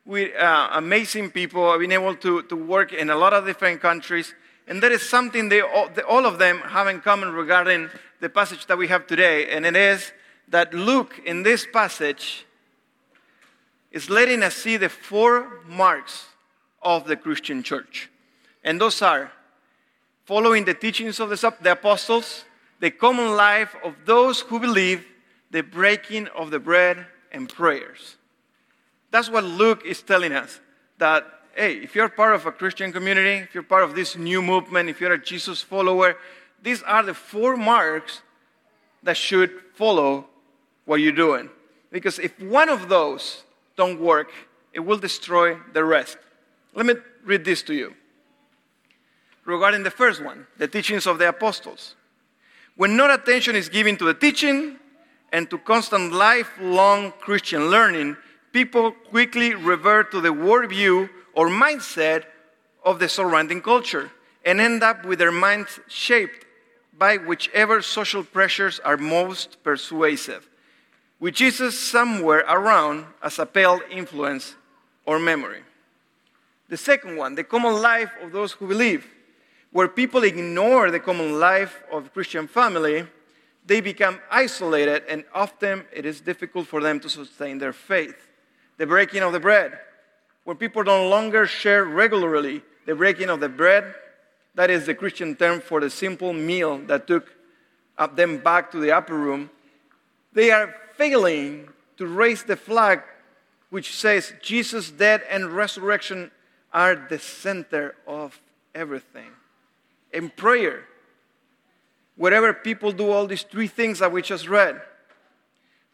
with 0.05 0.35
uh, 0.35 0.69
amazing 0.73 1.31
people. 1.31 1.69
I've 1.69 1.79
been 1.79 1.91
able 1.91 2.15
to, 2.15 2.41
to 2.43 2.55
work 2.55 2.93
in 2.93 3.09
a 3.09 3.15
lot 3.15 3.33
of 3.33 3.45
different 3.45 3.81
countries. 3.81 4.33
And 4.67 4.81
there 4.81 4.91
is 4.91 5.07
something 5.07 5.49
they 5.49 5.61
all, 5.61 5.89
they, 5.89 6.01
all 6.01 6.25
of 6.25 6.39
them 6.39 6.59
have 6.59 6.87
in 6.87 7.01
common 7.01 7.31
regarding 7.33 7.89
the 8.19 8.29
passage 8.29 8.65
that 8.67 8.77
we 8.77 8.87
have 8.87 9.07
today. 9.07 9.49
And 9.49 9.65
it 9.65 9.75
is 9.75 10.11
that 10.47 10.73
Luke, 10.73 11.19
in 11.25 11.43
this 11.43 11.67
passage, 11.71 12.45
is 13.91 14.09
letting 14.09 14.41
us 14.43 14.55
see 14.55 14.77
the 14.77 14.89
four 14.89 15.61
marks 15.67 16.25
of 16.81 17.07
the 17.07 17.15
Christian 17.15 17.61
church. 17.61 18.09
And 18.63 18.79
those 18.79 19.01
are 19.01 19.31
following 20.25 20.65
the 20.65 20.73
teachings 20.73 21.19
of 21.19 21.29
the, 21.29 21.53
the 21.61 21.73
apostles, 21.73 22.45
the 22.79 22.91
common 22.91 23.35
life 23.35 23.75
of 23.83 23.95
those 24.05 24.41
who 24.41 24.59
believe, 24.59 25.05
the 25.51 25.61
breaking 25.61 26.27
of 26.29 26.51
the 26.51 26.59
bread, 26.59 27.05
and 27.31 27.49
prayers. 27.49 28.17
That's 29.11 29.29
what 29.29 29.43
Luke 29.43 29.83
is 29.85 30.01
telling 30.01 30.31
us 30.31 30.59
that, 30.97 31.25
hey, 31.55 31.75
if 31.77 31.95
you're 31.95 32.09
part 32.09 32.35
of 32.35 32.45
a 32.45 32.51
Christian 32.51 32.91
community, 32.91 33.43
if 33.43 33.53
you're 33.53 33.63
part 33.63 33.83
of 33.83 33.95
this 33.95 34.15
new 34.15 34.41
movement, 34.41 34.89
if 34.89 35.01
you're 35.01 35.13
a 35.13 35.21
Jesus 35.21 35.61
follower, 35.61 36.15
these 36.61 36.81
are 36.83 37.03
the 37.03 37.13
four 37.13 37.57
marks 37.57 38.21
that 39.03 39.17
should 39.17 39.51
follow 39.73 40.27
what 40.85 40.97
you're 40.97 41.11
doing. 41.11 41.49
Because 41.91 42.19
if 42.19 42.39
one 42.39 42.69
of 42.69 42.87
those 42.87 43.43
don't 43.75 43.99
work, 43.99 44.31
it 44.73 44.79
will 44.79 44.97
destroy 44.97 45.57
the 45.73 45.83
rest. 45.83 46.17
Let 46.73 46.85
me 46.85 46.95
read 47.23 47.43
this 47.43 47.61
to 47.63 47.73
you. 47.73 47.95
Regarding 49.43 49.83
the 49.83 49.91
first 49.91 50.23
one, 50.23 50.47
the 50.57 50.67
teachings 50.67 51.07
of 51.07 51.17
the 51.17 51.27
apostles. 51.27 51.95
When 52.75 52.95
no 52.95 53.11
attention 53.13 53.55
is 53.55 53.67
given 53.67 53.97
to 53.97 54.05
the 54.05 54.13
teaching 54.13 54.77
and 55.31 55.49
to 55.49 55.57
constant 55.57 56.13
lifelong 56.13 57.13
Christian 57.19 57.69
learning, 57.69 58.17
people 58.51 58.91
quickly 58.91 59.53
revert 59.53 60.11
to 60.11 60.21
the 60.21 60.33
worldview 60.33 61.09
or 61.33 61.47
mindset 61.47 62.25
of 62.83 62.99
the 62.99 63.07
surrounding 63.07 63.61
culture 63.61 64.11
and 64.45 64.59
end 64.59 64.83
up 64.83 65.05
with 65.05 65.19
their 65.19 65.31
minds 65.31 65.79
shaped 65.87 66.45
by 66.97 67.17
whichever 67.17 67.81
social 67.81 68.23
pressures 68.23 68.79
are 68.81 68.97
most 68.97 69.63
persuasive, 69.63 70.47
with 71.19 71.33
Jesus 71.33 71.79
somewhere 71.79 72.43
around 72.47 73.05
as 73.23 73.39
a 73.39 73.45
pale 73.45 73.79
influence 73.89 74.55
or 75.05 75.17
memory. 75.17 75.61
The 76.69 76.77
second 76.77 77.17
one, 77.17 77.35
the 77.35 77.43
common 77.43 77.81
life 77.81 78.11
of 78.21 78.31
those 78.31 78.51
who 78.53 78.67
believe, 78.67 79.07
where 79.71 79.87
people 79.87 80.23
ignore 80.23 80.91
the 80.91 80.99
common 80.99 81.39
life 81.39 81.83
of 81.91 82.13
Christian 82.13 82.47
family, 82.47 83.07
they 83.65 83.81
become 83.81 84.19
isolated 84.29 85.03
and 85.07 85.23
often 85.33 85.85
it 85.93 86.05
is 86.05 86.21
difficult 86.21 86.67
for 86.67 86.81
them 86.81 86.99
to 86.99 87.09
sustain 87.09 87.57
their 87.57 87.73
faith 87.73 88.27
the 88.81 88.87
breaking 88.87 89.21
of 89.21 89.31
the 89.31 89.39
bread, 89.39 89.77
where 90.43 90.55
people 90.55 90.83
no 90.83 91.07
longer 91.07 91.45
share 91.45 91.85
regularly 91.85 92.63
the 92.87 92.95
breaking 92.95 93.29
of 93.29 93.39
the 93.39 93.47
bread. 93.47 93.93
That 94.55 94.71
is 94.71 94.87
the 94.87 94.95
Christian 94.95 95.35
term 95.35 95.61
for 95.61 95.79
the 95.79 95.89
simple 95.91 96.33
meal 96.33 96.79
that 96.87 97.05
took 97.05 97.27
them 98.15 98.39
back 98.39 98.71
to 98.71 98.79
the 98.79 98.91
upper 98.91 99.13
room. 99.13 99.51
They 100.33 100.49
are 100.49 100.73
failing 100.95 101.69
to 101.97 102.07
raise 102.07 102.43
the 102.43 102.55
flag 102.55 103.03
which 103.69 103.95
says 103.95 104.33
Jesus' 104.41 104.89
death 104.89 105.21
and 105.29 105.45
resurrection 105.51 106.31
are 106.73 106.95
the 106.95 107.19
center 107.19 107.95
of 108.07 108.41
everything. 108.73 109.29
In 110.11 110.29
prayer, 110.29 110.85
wherever 112.15 112.53
people 112.53 112.91
do 112.91 113.09
all 113.09 113.27
these 113.27 113.43
three 113.43 113.67
things 113.67 113.99
that 113.99 114.11
we 114.11 114.21
just 114.21 114.47
read, 114.47 114.81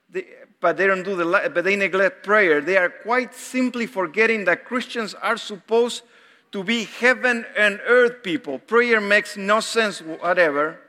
they, 0.10 0.26
but 0.60 0.78
they 0.78 0.88
don't 0.88 1.04
do 1.04 1.16
the 1.16 1.52
but 1.54 1.64
they 1.64 1.76
neglect 1.76 2.24
prayer. 2.24 2.62
They 2.62 2.78
are 2.78 2.90
quite 2.90 3.34
simply 3.34 3.86
forgetting 3.86 4.46
that 4.46 4.66
Christians 4.66 5.14
are 5.14 5.38
supposed 5.38 6.04
to 6.52 6.64
be 6.64 6.86
heaven 6.86 7.46
and 7.58 7.80
earth 7.86 8.24
people. 8.24 8.60
Prayer 8.60 9.02
makes 9.02 9.38
no 9.38 9.60
sense 9.60 10.00
whatever 10.00 10.80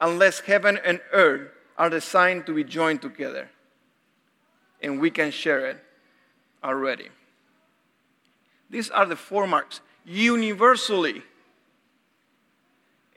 unless 0.00 0.40
heaven 0.40 0.78
and 0.84 1.00
earth 1.12 1.50
are 1.76 1.90
designed 1.90 2.46
to 2.46 2.54
be 2.54 2.64
joined 2.64 3.02
together. 3.02 3.48
And 4.82 5.00
we 5.00 5.10
can 5.10 5.30
share 5.30 5.66
it 5.66 5.84
already. 6.62 7.08
These 8.70 8.90
are 8.90 9.06
the 9.06 9.16
four 9.16 9.46
marks. 9.46 9.80
Universally, 10.04 11.22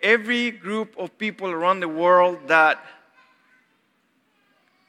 every 0.02 0.52
group 0.52 0.96
of 0.98 1.18
people 1.18 1.50
around 1.50 1.80
the 1.80 1.88
world 1.88 2.48
that 2.48 2.84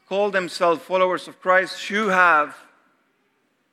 call 0.09 0.31
themselves 0.31 0.83
followers 0.83 1.29
of 1.29 1.41
Christ 1.41 1.81
should 1.81 2.11
have 2.11 2.57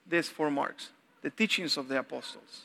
these 0.07 0.29
four 0.29 0.49
marks 0.49 0.89
the 1.21 1.29
teachings 1.29 1.75
of 1.77 1.87
the 1.87 1.99
apostles. 1.99 2.63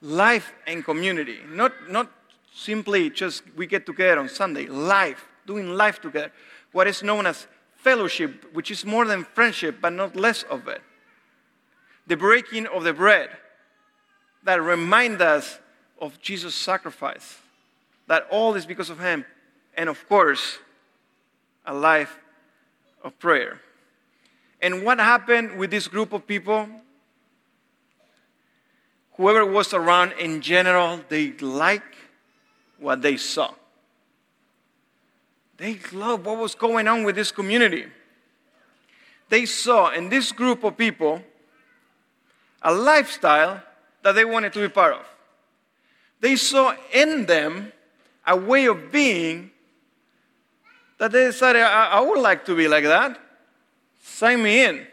Life 0.00 0.52
and 0.66 0.84
community, 0.84 1.38
not, 1.48 1.72
not 1.90 2.10
simply 2.54 3.10
just 3.10 3.42
we 3.56 3.66
get 3.66 3.84
together 3.84 4.20
on 4.20 4.28
Sunday, 4.28 4.66
life, 4.66 5.26
doing 5.46 5.70
life 5.70 6.00
together. 6.00 6.32
What 6.70 6.86
is 6.86 7.02
known 7.02 7.26
as 7.26 7.46
fellowship, 7.76 8.52
which 8.52 8.70
is 8.70 8.84
more 8.84 9.04
than 9.04 9.24
friendship, 9.24 9.78
but 9.80 9.92
not 9.92 10.14
less 10.14 10.44
of 10.44 10.68
it. 10.68 10.82
The 12.06 12.16
breaking 12.16 12.66
of 12.66 12.84
the 12.84 12.92
bread 12.92 13.30
that 14.44 14.62
remind 14.62 15.20
us 15.20 15.58
of 16.00 16.20
Jesus' 16.20 16.54
sacrifice, 16.54 17.38
that 18.12 18.26
all 18.30 18.54
is 18.56 18.66
because 18.66 18.90
of 18.90 18.98
Him, 19.00 19.24
and 19.74 19.88
of 19.88 20.06
course, 20.06 20.58
a 21.64 21.72
life 21.72 22.18
of 23.02 23.18
prayer. 23.18 23.58
And 24.60 24.84
what 24.84 24.98
happened 24.98 25.56
with 25.56 25.70
this 25.70 25.88
group 25.88 26.12
of 26.12 26.26
people? 26.26 26.68
Whoever 29.16 29.46
was 29.46 29.72
around 29.72 30.12
in 30.20 30.42
general, 30.42 31.00
they 31.08 31.32
liked 31.38 31.94
what 32.78 33.00
they 33.00 33.16
saw. 33.16 33.54
They 35.56 35.78
loved 35.90 36.26
what 36.26 36.36
was 36.36 36.54
going 36.54 36.88
on 36.88 37.04
with 37.04 37.16
this 37.16 37.32
community. 37.32 37.86
They 39.30 39.46
saw 39.46 39.90
in 39.90 40.10
this 40.10 40.32
group 40.32 40.64
of 40.64 40.76
people 40.76 41.22
a 42.60 42.74
lifestyle 42.74 43.62
that 44.02 44.12
they 44.12 44.26
wanted 44.26 44.52
to 44.52 44.60
be 44.60 44.68
part 44.68 44.96
of. 44.96 45.06
They 46.20 46.36
saw 46.36 46.74
in 46.92 47.24
them 47.24 47.72
a 48.26 48.36
way 48.36 48.66
of 48.66 48.92
being 48.92 49.50
that 50.98 51.12
they 51.12 51.24
decided, 51.24 51.62
I, 51.62 51.86
I 51.86 52.00
would 52.00 52.20
like 52.20 52.44
to 52.44 52.56
be 52.56 52.68
like 52.68 52.84
that. 52.84 53.18
Sign 54.02 54.42
me 54.42 54.64
in. 54.64 54.86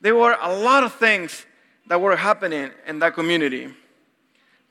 There 0.00 0.14
were 0.14 0.36
a 0.40 0.54
lot 0.54 0.84
of 0.84 0.94
things 0.94 1.46
that 1.86 2.00
were 2.00 2.16
happening 2.16 2.70
in 2.86 2.98
that 2.98 3.14
community 3.14 3.72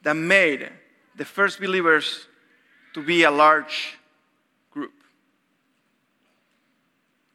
that 0.04 0.16
made 0.16 0.70
the 1.16 1.26
first 1.26 1.60
believers 1.60 2.28
to 2.94 3.02
be 3.02 3.24
a 3.24 3.32
large 3.32 3.98
group. 4.72 4.94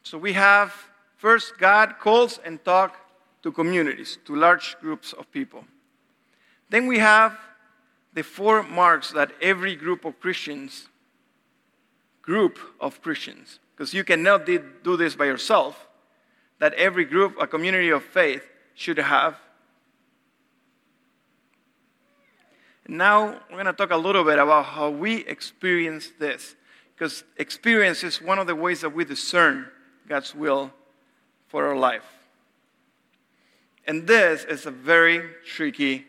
So 0.03 0.19
we 0.19 0.33
have 0.35 0.73
first, 1.17 1.59
God 1.59 1.97
calls 1.99 2.39
and 2.45 2.65
talk 2.65 2.97
to 3.43 3.51
communities, 3.51 4.19
to 4.27 4.37
large 4.37 4.77
groups 4.81 5.13
of 5.13 5.31
people. 5.33 5.65
Then 6.69 6.87
we 6.87 6.99
have 6.99 7.37
the 8.13 8.23
four 8.23 8.63
marks 8.63 9.13
that 9.13 9.33
every 9.41 9.77
group 9.77 10.05
of 10.05 10.19
Christians 10.21 10.89
group 12.23 12.59
of 12.81 13.03
Christians, 13.03 13.59
because 13.75 13.93
you 13.93 14.05
cannot 14.05 14.47
do 14.47 14.97
this 14.97 15.17
by 15.17 15.25
yourself, 15.25 15.89
that 16.59 16.75
every 16.75 17.05
group, 17.05 17.35
a 17.41 17.47
community 17.47 17.89
of 17.89 18.05
faith, 18.05 18.47
should 18.75 18.99
have. 18.99 19.37
Now, 22.87 23.41
we're 23.49 23.57
going 23.57 23.67
to 23.67 23.73
talk 23.73 23.91
a 23.91 23.97
little 23.97 24.25
bit 24.25 24.39
about 24.39 24.67
how 24.67 24.91
we 24.91 25.25
experience 25.27 26.13
this, 26.19 26.55
because 26.95 27.25
experience 27.37 28.05
is 28.05 28.21
one 28.21 28.39
of 28.39 28.47
the 28.47 28.55
ways 28.55 28.83
that 28.83 28.91
we 28.91 29.05
discern 29.05 29.67
God's 30.09 30.35
will 30.35 30.73
for 31.49 31.67
our 31.67 31.77
life. 31.77 32.05
And 33.87 34.07
this 34.07 34.45
is 34.45 34.67
a 34.67 34.71
very 34.71 35.31
tricky 35.45 36.07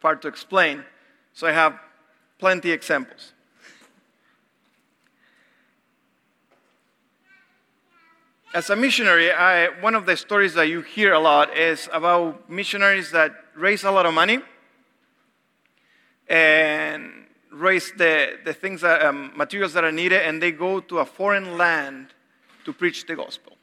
part 0.00 0.20
to 0.22 0.28
explain, 0.28 0.84
so 1.36 1.46
I 1.46 1.52
have 1.52 1.78
plenty 2.38 2.70
examples. 2.70 3.34
As 8.54 8.70
a 8.70 8.74
missionary, 8.74 9.30
I, 9.30 9.68
one 9.82 9.94
of 9.94 10.06
the 10.06 10.16
stories 10.16 10.54
that 10.54 10.68
you 10.68 10.80
hear 10.80 11.12
a 11.12 11.18
lot 11.18 11.54
is 11.54 11.90
about 11.92 12.48
missionaries 12.48 13.10
that 13.10 13.32
raise 13.54 13.84
a 13.84 13.90
lot 13.90 14.06
of 14.06 14.14
money 14.14 14.38
and 16.26 17.26
raise 17.52 17.92
the, 17.98 18.38
the 18.46 18.54
things 18.54 18.80
that, 18.80 19.02
um, 19.02 19.30
materials 19.36 19.74
that 19.74 19.84
are 19.84 19.92
needed, 19.92 20.22
and 20.22 20.42
they 20.42 20.52
go 20.52 20.80
to 20.80 21.00
a 21.00 21.04
foreign 21.04 21.58
land 21.58 22.14
to 22.64 22.72
preach 22.72 23.04
the 23.04 23.14
gospel. 23.14 23.58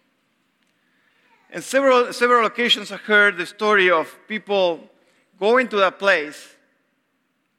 In 1.51 1.63
several, 1.63 2.13
several 2.13 2.45
occasions, 2.45 2.91
I 2.91 2.97
heard 2.97 3.35
the 3.37 3.47
story 3.47 3.89
of 3.89 4.15
people 4.27 4.91
going 5.39 5.69
to 5.69 5.77
that 5.77 5.97
place, 5.97 6.52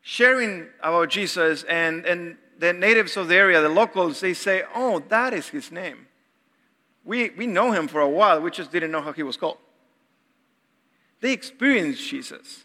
sharing 0.05 0.69
about 0.83 1.09
Jesus, 1.09 1.65
and, 1.65 2.05
and 2.05 2.37
the 2.59 2.75
natives 2.75 3.17
of 3.17 3.27
the 3.29 3.35
area, 3.35 3.61
the 3.63 3.71
locals, 3.71 4.21
they 4.21 4.35
say, 4.35 4.63
Oh, 4.75 5.03
that 5.09 5.33
is 5.33 5.49
his 5.49 5.73
name. 5.73 6.07
We, 7.05 7.31
we 7.31 7.47
know 7.47 7.73
him 7.73 7.89
for 7.89 8.01
a 8.01 8.09
while, 8.09 8.41
we 8.41 8.51
just 8.51 8.71
didn't 8.71 8.93
know 8.93 9.01
how 9.01 9.13
he 9.13 9.23
was 9.23 9.39
called. 9.39 9.57
They 11.21 11.33
experienced 11.33 12.07
Jesus, 12.07 12.65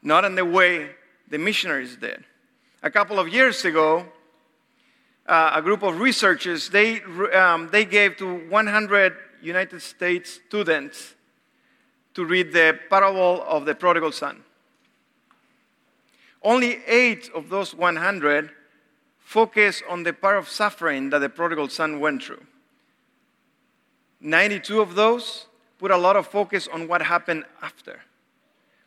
not 0.00 0.24
in 0.24 0.36
the 0.36 0.44
way 0.44 0.90
the 1.28 1.38
missionaries 1.38 1.96
did. 1.96 2.24
A 2.84 2.90
couple 2.90 3.18
of 3.18 3.28
years 3.28 3.64
ago, 3.64 4.06
uh, 5.26 5.52
a 5.54 5.62
group 5.62 5.82
of 5.82 6.00
researchers, 6.00 6.68
they, 6.68 7.00
um, 7.32 7.68
they 7.72 7.84
gave 7.84 8.16
to 8.18 8.48
100 8.48 9.16
United 9.42 9.82
States 9.82 10.40
students 10.46 11.14
to 12.14 12.24
read 12.24 12.52
the 12.52 12.78
parable 12.88 13.42
of 13.42 13.64
the 13.64 13.74
prodigal 13.74 14.12
son. 14.12 14.44
Only 16.44 16.82
eight 16.86 17.30
of 17.34 17.48
those 17.48 17.74
100 17.74 18.50
focus 19.18 19.82
on 19.88 20.02
the 20.02 20.12
part 20.12 20.36
of 20.36 20.48
suffering 20.48 21.10
that 21.10 21.20
the 21.20 21.28
prodigal 21.28 21.68
son 21.68 22.00
went 22.00 22.22
through. 22.22 22.42
92 24.20 24.80
of 24.80 24.94
those 24.94 25.46
put 25.78 25.90
a 25.90 25.96
lot 25.96 26.16
of 26.16 26.26
focus 26.26 26.68
on 26.72 26.86
what 26.86 27.02
happened 27.02 27.44
after, 27.60 28.00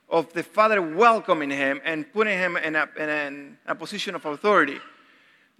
of 0.09 0.31
the 0.33 0.43
father 0.43 0.81
welcoming 0.81 1.49
him 1.49 1.81
and 1.83 2.11
putting 2.13 2.37
him 2.37 2.55
in 2.55 2.75
a, 2.75 2.87
in 2.97 3.57
a, 3.67 3.75
position 3.75 4.15
of 4.15 4.25
authority. 4.25 4.79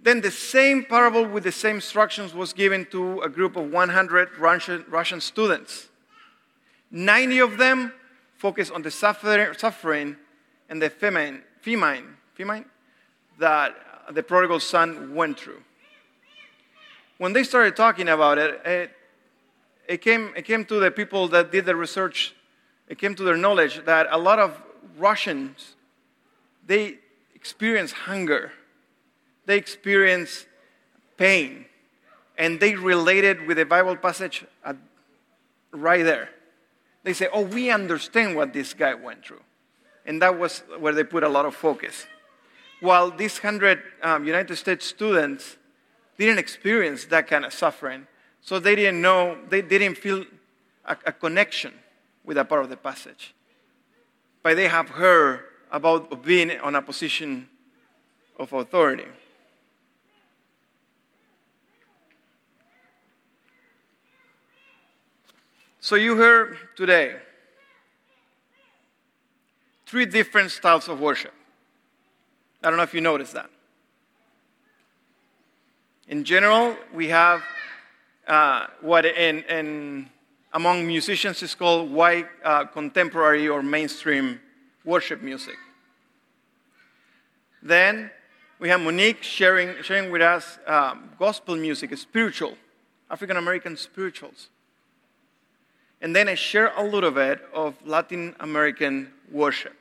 Then 0.00 0.20
the 0.20 0.30
same 0.30 0.84
parable 0.84 1.26
with 1.26 1.44
the 1.44 1.52
same 1.52 1.76
instructions 1.76 2.32
was 2.32 2.52
given 2.52 2.86
to 2.86 3.20
a 3.20 3.28
group 3.28 3.56
of 3.56 3.70
100 3.70 4.38
Russian, 4.38 4.84
Russian 4.88 5.20
students. 5.20 5.88
90 6.90 7.38
of 7.40 7.58
them 7.58 7.92
focused 8.36 8.72
on 8.72 8.82
the 8.82 8.90
suffering 8.90 10.16
and 10.68 10.80
the 10.80 10.90
famine, 10.90 11.42
famine, 11.66 12.16
famine 12.34 12.64
that 13.40 13.74
the 14.12 14.22
prodigal 14.22 14.60
son 14.60 15.14
went 15.14 15.38
through. 15.40 15.62
When 17.18 17.32
they 17.32 17.42
started 17.42 17.74
talking 17.74 18.08
about 18.08 18.38
it, 18.38 18.60
it 18.64 18.90
it 19.88 20.00
came, 20.00 20.32
it 20.36 20.44
came 20.44 20.64
to 20.64 20.80
the 20.80 20.90
people 20.90 21.28
that 21.28 21.52
did 21.52 21.64
the 21.64 21.76
research, 21.76 22.34
it 22.88 22.98
came 22.98 23.14
to 23.14 23.22
their 23.22 23.36
knowledge 23.36 23.84
that 23.84 24.06
a 24.10 24.18
lot 24.18 24.38
of 24.38 24.60
Russians, 24.98 25.76
they 26.66 26.98
experience 27.34 27.92
hunger, 27.92 28.52
they 29.46 29.56
experience 29.56 30.46
pain, 31.16 31.66
and 32.38 32.60
they 32.60 32.74
related 32.74 33.46
with 33.46 33.56
the 33.58 33.64
Bible 33.64 33.96
passage 33.96 34.44
at, 34.64 34.76
right 35.72 36.04
there. 36.04 36.30
They 37.04 37.12
say, 37.12 37.28
oh, 37.32 37.42
we 37.42 37.70
understand 37.70 38.34
what 38.34 38.52
this 38.52 38.74
guy 38.74 38.94
went 38.94 39.24
through. 39.24 39.42
And 40.06 40.22
that 40.22 40.38
was 40.38 40.62
where 40.78 40.94
they 40.94 41.04
put 41.04 41.24
a 41.24 41.28
lot 41.28 41.44
of 41.44 41.54
focus. 41.54 42.06
While 42.80 43.10
these 43.10 43.38
100 43.38 43.82
um, 44.02 44.24
United 44.24 44.56
States 44.56 44.86
students 44.86 45.56
didn't 46.16 46.38
experience 46.38 47.04
that 47.06 47.26
kind 47.26 47.44
of 47.44 47.52
suffering, 47.52 48.06
so 48.40 48.58
they 48.58 48.76
didn't 48.76 49.00
know, 49.00 49.36
they 49.48 49.62
didn't 49.62 49.96
feel 49.96 50.24
a, 50.84 50.96
a 51.06 51.12
connection 51.12 51.74
with 52.24 52.36
that 52.36 52.48
part 52.48 52.62
of 52.62 52.70
the 52.70 52.76
passage. 52.76 53.34
But 54.42 54.56
they 54.56 54.68
have 54.68 54.90
heard 54.90 55.40
about 55.72 56.22
being 56.24 56.52
on 56.60 56.76
a 56.76 56.82
position 56.82 57.48
of 58.38 58.52
authority. 58.52 59.06
So 65.80 65.94
you 65.94 66.16
heard 66.16 66.58
today 66.76 67.16
three 69.86 70.04
different 70.04 70.50
styles 70.50 70.88
of 70.88 71.00
worship. 71.00 71.32
I 72.62 72.68
don't 72.68 72.76
know 72.76 72.82
if 72.82 72.92
you 72.92 73.00
noticed 73.00 73.32
that. 73.34 73.50
In 76.08 76.24
general, 76.24 76.76
we 76.92 77.08
have 77.08 77.42
uh, 78.26 78.66
what 78.80 79.04
in, 79.04 79.44
in, 79.44 80.10
among 80.52 80.86
musicians 80.86 81.42
is 81.42 81.54
called 81.54 81.90
white 81.90 82.26
uh, 82.44 82.64
contemporary 82.64 83.48
or 83.48 83.62
mainstream 83.62 84.40
worship 84.84 85.22
music. 85.22 85.56
Then 87.62 88.10
we 88.58 88.68
have 88.68 88.80
Monique 88.80 89.22
sharing, 89.22 89.82
sharing 89.82 90.10
with 90.10 90.22
us 90.22 90.58
um, 90.66 91.10
gospel 91.18 91.56
music, 91.56 91.96
spiritual, 91.96 92.56
African 93.10 93.36
American 93.36 93.76
spirituals. 93.76 94.48
And 96.00 96.14
then 96.14 96.28
I 96.28 96.34
share 96.34 96.72
a 96.76 96.82
little 96.82 97.10
bit 97.10 97.40
of 97.54 97.74
Latin 97.86 98.34
American 98.40 99.12
worship, 99.30 99.74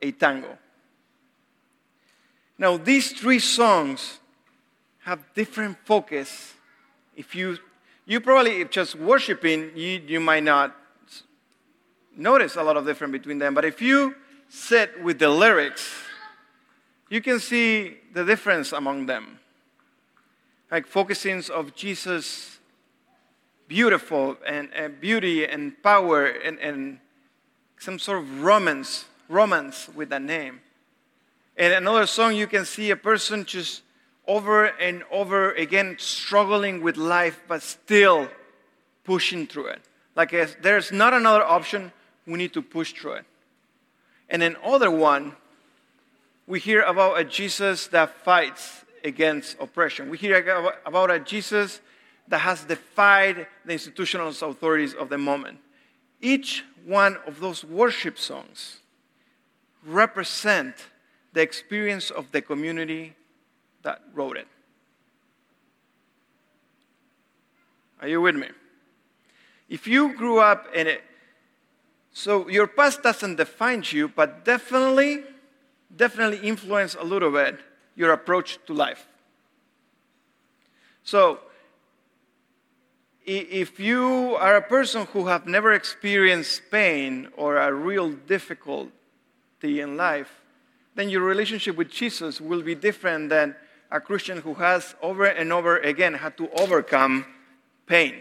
a 0.00 0.12
tango. 0.12 0.56
Now, 2.58 2.76
these 2.76 3.12
three 3.12 3.38
songs 3.38 4.18
have 5.00 5.22
different 5.34 5.76
focus 5.84 6.54
if 7.16 7.34
you, 7.34 7.58
you 8.04 8.20
probably, 8.20 8.60
if 8.60 8.70
just 8.70 8.94
worshiping, 8.94 9.70
you, 9.74 10.02
you 10.06 10.20
might 10.20 10.42
not 10.42 10.76
notice 12.14 12.56
a 12.56 12.62
lot 12.62 12.76
of 12.76 12.84
difference 12.84 13.12
between 13.12 13.38
them. 13.38 13.54
But 13.54 13.64
if 13.64 13.80
you 13.80 14.14
sit 14.48 15.02
with 15.02 15.18
the 15.18 15.30
lyrics, 15.30 15.90
you 17.08 17.22
can 17.22 17.40
see 17.40 17.96
the 18.12 18.24
difference 18.24 18.72
among 18.72 19.06
them. 19.06 19.38
Like 20.70 20.86
focusing 20.86 21.42
of 21.52 21.74
Jesus' 21.74 22.55
beautiful 23.68 24.36
and, 24.46 24.68
and 24.74 25.00
beauty 25.00 25.46
and 25.46 25.80
power 25.82 26.26
and, 26.26 26.58
and 26.58 26.98
some 27.78 27.98
sort 27.98 28.18
of 28.18 28.42
romance, 28.42 29.06
romance 29.28 29.88
with 29.94 30.08
that 30.10 30.22
name. 30.22 30.60
In 31.56 31.72
another 31.72 32.06
song, 32.06 32.34
you 32.34 32.46
can 32.46 32.64
see 32.64 32.90
a 32.90 32.96
person 32.96 33.44
just 33.44 33.82
over 34.26 34.66
and 34.66 35.02
over 35.10 35.52
again 35.52 35.96
struggling 35.98 36.82
with 36.82 36.96
life, 36.96 37.40
but 37.48 37.62
still 37.62 38.28
pushing 39.04 39.46
through 39.46 39.66
it. 39.66 39.80
Like 40.14 40.32
if 40.32 40.60
there's 40.62 40.92
not 40.92 41.14
another 41.14 41.44
option, 41.44 41.92
we 42.26 42.38
need 42.38 42.52
to 42.54 42.62
push 42.62 42.92
through 42.92 43.12
it. 43.12 43.24
And 44.28 44.42
then 44.42 44.56
other 44.64 44.90
one, 44.90 45.36
we 46.46 46.58
hear 46.58 46.82
about 46.82 47.18
a 47.18 47.24
Jesus 47.24 47.86
that 47.88 48.10
fights 48.24 48.84
against 49.04 49.56
oppression. 49.60 50.10
We 50.10 50.18
hear 50.18 50.72
about 50.84 51.10
a 51.10 51.20
Jesus 51.20 51.80
that 52.28 52.38
has 52.38 52.64
defied 52.64 53.46
the 53.64 53.72
institutional 53.72 54.28
authorities 54.28 54.94
of 54.94 55.08
the 55.08 55.18
moment. 55.18 55.58
Each 56.20 56.64
one 56.84 57.18
of 57.26 57.40
those 57.40 57.64
worship 57.64 58.18
songs 58.18 58.80
represent 59.84 60.74
the 61.32 61.42
experience 61.42 62.10
of 62.10 62.32
the 62.32 62.40
community 62.42 63.14
that 63.82 64.02
wrote 64.14 64.36
it. 64.36 64.48
Are 68.00 68.08
you 68.08 68.20
with 68.20 68.34
me? 68.34 68.48
If 69.68 69.86
you 69.86 70.14
grew 70.14 70.38
up 70.38 70.66
in 70.74 70.86
it, 70.86 71.02
so 72.12 72.48
your 72.48 72.66
past 72.66 73.02
doesn't 73.02 73.36
define 73.36 73.84
you, 73.86 74.08
but 74.08 74.44
definitely, 74.44 75.22
definitely 75.94 76.38
influence 76.38 76.94
a 76.94 77.04
little 77.04 77.30
bit 77.30 77.58
your 77.94 78.12
approach 78.12 78.58
to 78.66 78.72
life. 78.72 79.06
So, 81.02 81.40
if 83.26 83.80
you 83.80 84.36
are 84.38 84.56
a 84.56 84.62
person 84.62 85.06
who 85.06 85.26
have 85.26 85.46
never 85.46 85.72
experienced 85.72 86.62
pain 86.70 87.28
or 87.36 87.56
a 87.56 87.72
real 87.72 88.12
difficulty 88.12 88.90
in 89.62 89.96
life, 89.96 90.42
then 90.94 91.10
your 91.10 91.22
relationship 91.22 91.76
with 91.76 91.90
Jesus 91.90 92.40
will 92.40 92.62
be 92.62 92.74
different 92.74 93.28
than 93.28 93.56
a 93.90 94.00
Christian 94.00 94.38
who 94.38 94.54
has 94.54 94.94
over 95.02 95.24
and 95.24 95.52
over 95.52 95.78
again 95.78 96.14
had 96.14 96.36
to 96.36 96.48
overcome 96.60 97.26
pain, 97.86 98.14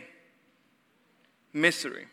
misery. 1.54 2.08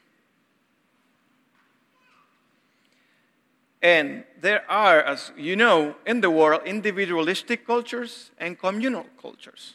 And 3.80 4.24
there 4.40 4.62
are, 4.70 5.00
as 5.00 5.32
you 5.36 5.56
know, 5.56 5.96
in 6.06 6.20
the 6.20 6.30
world, 6.30 6.62
individualistic 6.66 7.66
cultures 7.66 8.30
and 8.38 8.56
communal 8.56 9.06
cultures. 9.20 9.74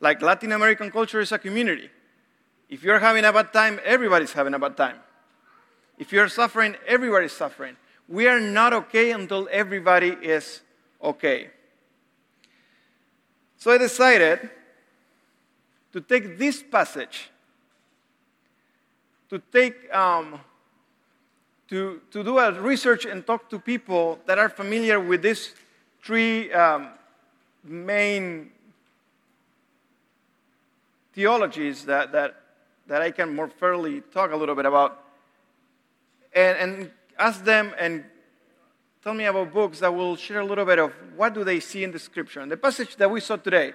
Like 0.00 0.20
Latin 0.20 0.50
American 0.50 0.90
culture 0.90 1.20
is 1.20 1.30
a 1.30 1.38
community. 1.38 1.88
If 2.72 2.82
you're 2.82 3.00
having 3.00 3.22
a 3.26 3.30
bad 3.30 3.52
time, 3.52 3.78
everybody's 3.84 4.32
having 4.32 4.54
a 4.54 4.58
bad 4.58 4.78
time. 4.78 4.96
If 5.98 6.10
you're 6.10 6.30
suffering, 6.30 6.74
everybody's 6.86 7.32
suffering. 7.32 7.76
We 8.08 8.26
are 8.28 8.40
not 8.40 8.72
okay 8.72 9.10
until 9.10 9.46
everybody 9.52 10.16
is 10.22 10.62
okay. 11.02 11.50
So 13.58 13.72
I 13.72 13.76
decided 13.76 14.48
to 15.92 16.00
take 16.00 16.38
this 16.38 16.62
passage, 16.62 17.28
to 19.28 19.38
take, 19.52 19.94
um, 19.94 20.40
to, 21.68 22.00
to 22.10 22.24
do 22.24 22.38
a 22.38 22.58
research 22.58 23.04
and 23.04 23.26
talk 23.26 23.50
to 23.50 23.58
people 23.58 24.18
that 24.24 24.38
are 24.38 24.48
familiar 24.48 24.98
with 24.98 25.20
these 25.20 25.54
three 26.02 26.50
um, 26.54 26.88
main 27.62 28.50
theologies 31.12 31.84
that, 31.84 32.12
that 32.12 32.41
that 32.86 33.02
I 33.02 33.10
can 33.10 33.34
more 33.34 33.48
fairly 33.48 34.00
talk 34.12 34.32
a 34.32 34.36
little 34.36 34.54
bit 34.54 34.66
about 34.66 35.02
and, 36.34 36.58
and 36.58 36.90
ask 37.18 37.44
them 37.44 37.74
and 37.78 38.04
tell 39.02 39.14
me 39.14 39.24
about 39.24 39.52
books 39.52 39.80
that 39.80 39.94
will 39.94 40.16
share 40.16 40.40
a 40.40 40.44
little 40.44 40.64
bit 40.64 40.78
of 40.78 40.92
what 41.16 41.34
do 41.34 41.44
they 41.44 41.60
see 41.60 41.84
in 41.84 41.92
the 41.92 41.98
scripture. 41.98 42.40
And 42.40 42.50
the 42.50 42.56
passage 42.56 42.96
that 42.96 43.10
we 43.10 43.20
saw 43.20 43.36
today. 43.36 43.72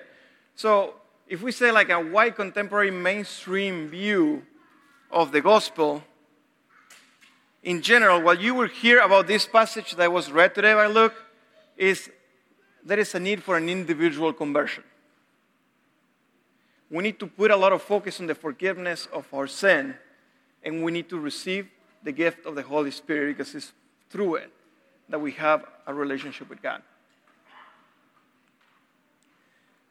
So 0.56 0.96
if 1.28 1.42
we 1.42 1.52
say 1.52 1.72
like 1.72 1.90
a 1.90 2.00
white 2.00 2.36
contemporary 2.36 2.92
mainstream 2.92 3.90
view 3.90 4.44
of 5.12 5.32
the 5.32 5.42
gospel, 5.42 6.04
in 7.64 7.82
general, 7.82 8.22
what 8.22 8.40
you 8.40 8.54
will 8.54 8.68
hear 8.68 9.00
about 9.00 9.28
this 9.28 9.46
passage 9.46 9.96
that 9.96 10.12
was 10.12 10.32
read 10.32 10.56
today 10.56 10.74
by 10.74 10.88
Luke 10.88 11.14
is 11.76 12.10
there 12.84 13.00
is 13.00 13.14
a 13.14 13.20
need 13.20 13.44
for 13.44 13.58
an 13.58 13.68
individual 13.68 14.32
conversion. 14.32 14.84
We 16.90 17.04
need 17.04 17.20
to 17.20 17.28
put 17.28 17.52
a 17.52 17.56
lot 17.56 17.74
of 17.74 17.82
focus 17.82 18.20
on 18.20 18.28
the 18.28 18.36
forgiveness 18.36 19.08
of 19.12 19.28
our 19.34 19.48
sin, 19.48 19.96
and 20.64 20.84
we 20.84 20.92
need 20.92 21.10
to 21.10 21.20
receive 21.20 21.68
the 22.04 22.12
gift 22.12 22.46
of 22.46 22.56
the 22.56 22.62
Holy 22.62 22.92
Spirit 22.92 23.38
because 23.38 23.54
it's 23.54 23.74
through 24.10 24.36
it 24.36 24.52
that 25.10 25.20
we 25.20 25.32
have 25.34 25.66
a 25.86 25.94
relationship 25.94 26.50
with 26.50 26.62
God. 26.62 26.82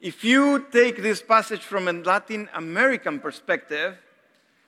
If 0.00 0.24
you 0.24 0.66
take 0.70 1.02
this 1.02 1.22
passage 1.22 1.62
from 1.62 1.88
a 1.88 1.92
Latin 1.92 2.48
American 2.54 3.18
perspective, 3.18 3.96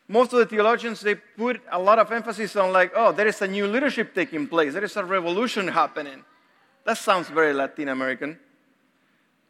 most 0.09 0.33
of 0.33 0.39
the 0.39 0.47
theologians 0.47 1.01
they 1.01 1.15
put 1.15 1.61
a 1.71 1.79
lot 1.79 1.99
of 1.99 2.11
emphasis 2.11 2.57
on 2.57 2.73
like, 2.73 2.93
oh, 2.95 3.13
there 3.13 3.27
is 3.27 3.41
a 3.43 3.47
new 3.47 3.67
leadership 3.67 4.15
taking 4.15 4.49
place, 4.49 4.73
there 4.73 4.85
is 4.85 4.97
a 4.97 5.05
revolution 5.05 5.69
happening. 5.69 6.25
That 6.85 6.97
sounds 6.97 7.29
very 7.29 7.53
Latin 7.53 7.89
American. 7.89 8.39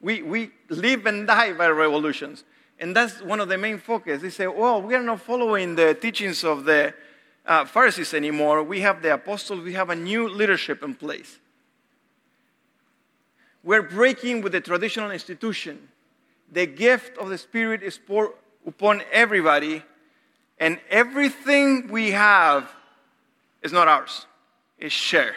We, 0.00 0.22
we 0.22 0.50
live 0.68 1.06
and 1.06 1.26
die 1.26 1.52
by 1.52 1.68
revolutions. 1.68 2.44
And 2.80 2.94
that's 2.94 3.20
one 3.20 3.40
of 3.40 3.48
the 3.48 3.58
main 3.58 3.78
focus. 3.78 4.22
They 4.22 4.30
say, 4.30 4.46
well, 4.46 4.80
we 4.80 4.94
are 4.94 5.02
not 5.02 5.20
following 5.20 5.74
the 5.74 5.94
teachings 5.94 6.44
of 6.44 6.64
the 6.64 6.94
uh, 7.44 7.64
Pharisees 7.64 8.14
anymore. 8.14 8.62
We 8.62 8.80
have 8.80 9.02
the 9.02 9.14
apostles, 9.14 9.62
we 9.62 9.72
have 9.72 9.90
a 9.90 9.96
new 9.96 10.28
leadership 10.28 10.82
in 10.82 10.94
place. 10.94 11.38
We're 13.64 13.82
breaking 13.82 14.42
with 14.42 14.52
the 14.52 14.60
traditional 14.60 15.10
institution. 15.10 15.88
The 16.52 16.66
gift 16.66 17.18
of 17.18 17.28
the 17.28 17.38
Spirit 17.38 17.82
is 17.82 17.98
poured 17.98 18.30
upon 18.66 19.02
everybody, 19.12 19.82
and 20.58 20.78
everything 20.88 21.88
we 21.88 22.12
have 22.12 22.70
is 23.62 23.72
not 23.72 23.88
ours, 23.88 24.26
it's 24.78 24.94
shared. 24.94 25.34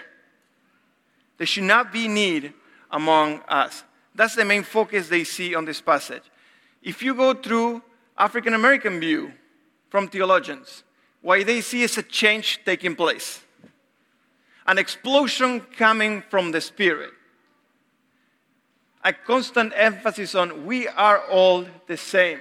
There 1.37 1.47
should 1.47 1.63
not 1.63 1.91
be 1.91 2.07
need 2.07 2.53
among 2.91 3.41
us. 3.47 3.83
That's 4.13 4.35
the 4.35 4.45
main 4.45 4.63
focus 4.63 5.09
they 5.09 5.23
see 5.23 5.55
on 5.55 5.65
this 5.65 5.81
passage. 5.81 6.23
If 6.81 7.03
you 7.03 7.13
go 7.13 7.33
through 7.33 7.83
African 8.17 8.53
American 8.53 8.99
view 8.99 9.33
from 9.89 10.07
theologians, 10.07 10.83
what 11.21 11.45
they 11.45 11.61
see 11.61 11.83
is 11.83 11.97
a 11.97 12.03
change 12.03 12.59
taking 12.65 12.95
place, 12.95 13.41
an 14.65 14.77
explosion 14.77 15.61
coming 15.77 16.23
from 16.29 16.51
the 16.51 16.61
Spirit, 16.61 17.11
a 19.03 19.13
constant 19.13 19.73
emphasis 19.75 20.33
on 20.33 20.65
we 20.65 20.87
are 20.87 21.19
all 21.29 21.65
the 21.87 21.97
same. 21.97 22.39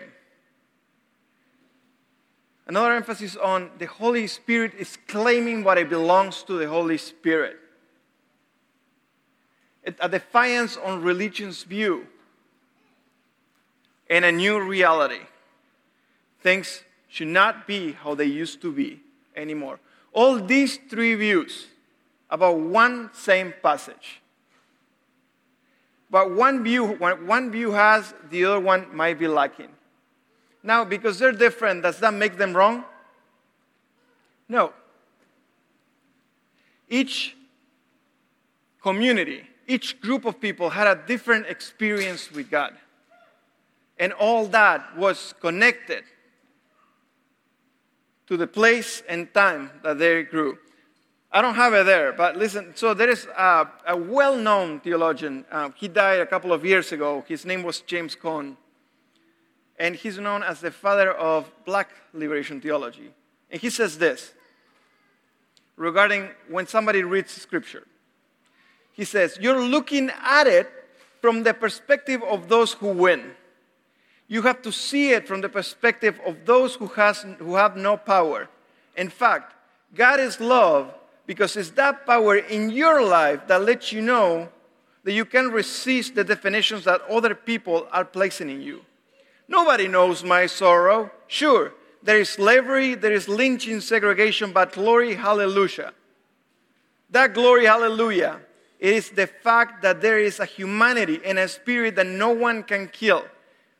Another 2.66 2.92
emphasis 2.92 3.37
on 3.37 3.70
the 3.79 3.87
Holy 3.87 4.26
Spirit 4.26 4.74
is 4.79 4.96
claiming 5.09 5.64
what 5.64 5.76
it 5.76 5.88
belongs 5.88 6.44
to 6.44 6.57
the 6.57 6.68
Holy 6.68 6.98
Spirit. 6.98 7.57
A 9.98 10.09
defiance 10.09 10.76
on 10.76 11.03
religion's 11.03 11.64
view 11.64 12.07
and 14.10 14.24
a 14.24 14.32
new 14.32 14.60
reality. 14.60 15.20
Things 16.42 16.82
should 17.08 17.28
not 17.28 17.66
be 17.66 17.92
how 17.92 18.14
they 18.14 18.24
used 18.24 18.60
to 18.62 18.72
be 18.72 19.00
anymore. 19.36 19.78
All 20.12 20.40
these 20.40 20.78
three 20.90 21.14
views 21.14 21.68
about 22.28 22.58
one 22.58 23.10
same 23.14 23.54
passage. 23.62 24.20
But 26.10 26.32
one 26.32 26.64
view, 26.64 26.96
one 26.96 27.52
view 27.52 27.70
has, 27.70 28.12
the 28.30 28.44
other 28.44 28.60
one 28.60 28.94
might 28.94 29.18
be 29.18 29.28
lacking. 29.28 29.68
Now, 30.62 30.84
because 30.84 31.18
they're 31.18 31.32
different, 31.32 31.82
does 31.82 32.00
that 32.00 32.12
make 32.12 32.36
them 32.36 32.54
wrong? 32.54 32.84
No. 34.48 34.72
Each 36.88 37.36
community, 38.82 39.44
each 39.68 40.00
group 40.00 40.24
of 40.24 40.40
people 40.40 40.70
had 40.70 40.88
a 40.88 41.00
different 41.06 41.46
experience 41.46 42.32
with 42.32 42.50
God. 42.50 42.74
And 44.00 44.14
all 44.14 44.46
that 44.46 44.96
was 44.96 45.34
connected 45.40 46.04
to 48.26 48.38
the 48.38 48.46
place 48.46 49.02
and 49.06 49.32
time 49.34 49.70
that 49.84 49.98
they 49.98 50.22
grew. 50.22 50.58
I 51.30 51.42
don't 51.42 51.54
have 51.54 51.74
it 51.74 51.84
there, 51.84 52.12
but 52.14 52.34
listen. 52.34 52.72
So 52.74 52.94
there 52.94 53.10
is 53.10 53.26
a, 53.26 53.68
a 53.86 53.96
well 53.96 54.36
known 54.36 54.80
theologian. 54.80 55.44
Uh, 55.52 55.68
he 55.76 55.86
died 55.86 56.20
a 56.20 56.26
couple 56.26 56.50
of 56.50 56.64
years 56.64 56.92
ago. 56.92 57.24
His 57.28 57.44
name 57.44 57.62
was 57.62 57.82
James 57.82 58.16
Cone. 58.16 58.56
And 59.78 59.94
he's 59.94 60.18
known 60.18 60.42
as 60.42 60.60
the 60.60 60.70
father 60.70 61.12
of 61.12 61.50
black 61.66 61.90
liberation 62.14 62.60
theology. 62.60 63.10
And 63.50 63.60
he 63.60 63.68
says 63.68 63.98
this 63.98 64.32
regarding 65.76 66.30
when 66.48 66.66
somebody 66.66 67.02
reads 67.02 67.32
scripture. 67.32 67.86
He 68.92 69.04
says, 69.04 69.38
You're 69.40 69.62
looking 69.62 70.10
at 70.22 70.46
it 70.46 70.70
from 71.20 71.42
the 71.42 71.52
perspective 71.52 72.22
of 72.22 72.48
those 72.48 72.72
who 72.72 72.88
win 72.88 73.32
you 74.30 74.42
have 74.42 74.62
to 74.62 74.70
see 74.70 75.10
it 75.10 75.26
from 75.26 75.40
the 75.40 75.48
perspective 75.48 76.20
of 76.24 76.46
those 76.46 76.76
who, 76.76 76.86
has, 76.86 77.26
who 77.40 77.56
have 77.56 77.76
no 77.76 77.96
power. 77.96 78.48
In 78.96 79.10
fact, 79.10 79.54
God 79.92 80.20
is 80.20 80.38
love 80.38 80.94
because 81.26 81.56
it's 81.56 81.70
that 81.70 82.06
power 82.06 82.36
in 82.36 82.70
your 82.70 83.02
life 83.02 83.48
that 83.48 83.64
lets 83.64 83.90
you 83.90 84.00
know 84.00 84.48
that 85.02 85.12
you 85.12 85.24
can 85.24 85.50
resist 85.50 86.14
the 86.14 86.22
definitions 86.22 86.84
that 86.84 87.02
other 87.10 87.34
people 87.34 87.88
are 87.90 88.04
placing 88.04 88.48
in 88.48 88.62
you. 88.62 88.82
Nobody 89.48 89.88
knows 89.88 90.22
my 90.22 90.46
sorrow. 90.46 91.10
Sure, 91.26 91.72
there 92.00 92.20
is 92.20 92.28
slavery, 92.28 92.94
there 92.94 93.12
is 93.12 93.28
lynching, 93.28 93.80
segregation, 93.80 94.52
but 94.52 94.74
glory, 94.74 95.16
hallelujah. 95.16 95.92
That 97.10 97.34
glory, 97.34 97.66
hallelujah, 97.66 98.38
is 98.78 99.10
the 99.10 99.26
fact 99.26 99.82
that 99.82 100.00
there 100.00 100.20
is 100.20 100.38
a 100.38 100.44
humanity 100.44 101.20
and 101.24 101.36
a 101.36 101.48
spirit 101.48 101.96
that 101.96 102.06
no 102.06 102.30
one 102.30 102.62
can 102.62 102.86
kill 102.86 103.24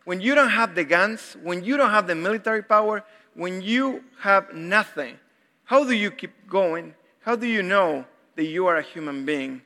when 0.05 0.21
you 0.21 0.35
don't 0.35 0.51
have 0.51 0.75
the 0.75 0.85
guns, 0.85 1.37
when 1.43 1.63
you 1.65 1.77
don't 1.77 1.91
have 1.91 2.07
the 2.07 2.15
military 2.15 2.63
power, 2.63 3.05
when 3.35 3.63
you 3.63 4.05
have 4.21 4.53
nothing, 4.55 5.19
how 5.65 5.85
do 5.85 5.93
you 5.93 6.11
keep 6.11 6.49
going? 6.49 6.95
How 7.21 7.37
do 7.37 7.47
you 7.47 7.63
know 7.63 8.05
that 8.35 8.45
you 8.45 8.67
are 8.67 8.79
a 8.79 8.83
human 8.83 9.25
being? 9.25 9.63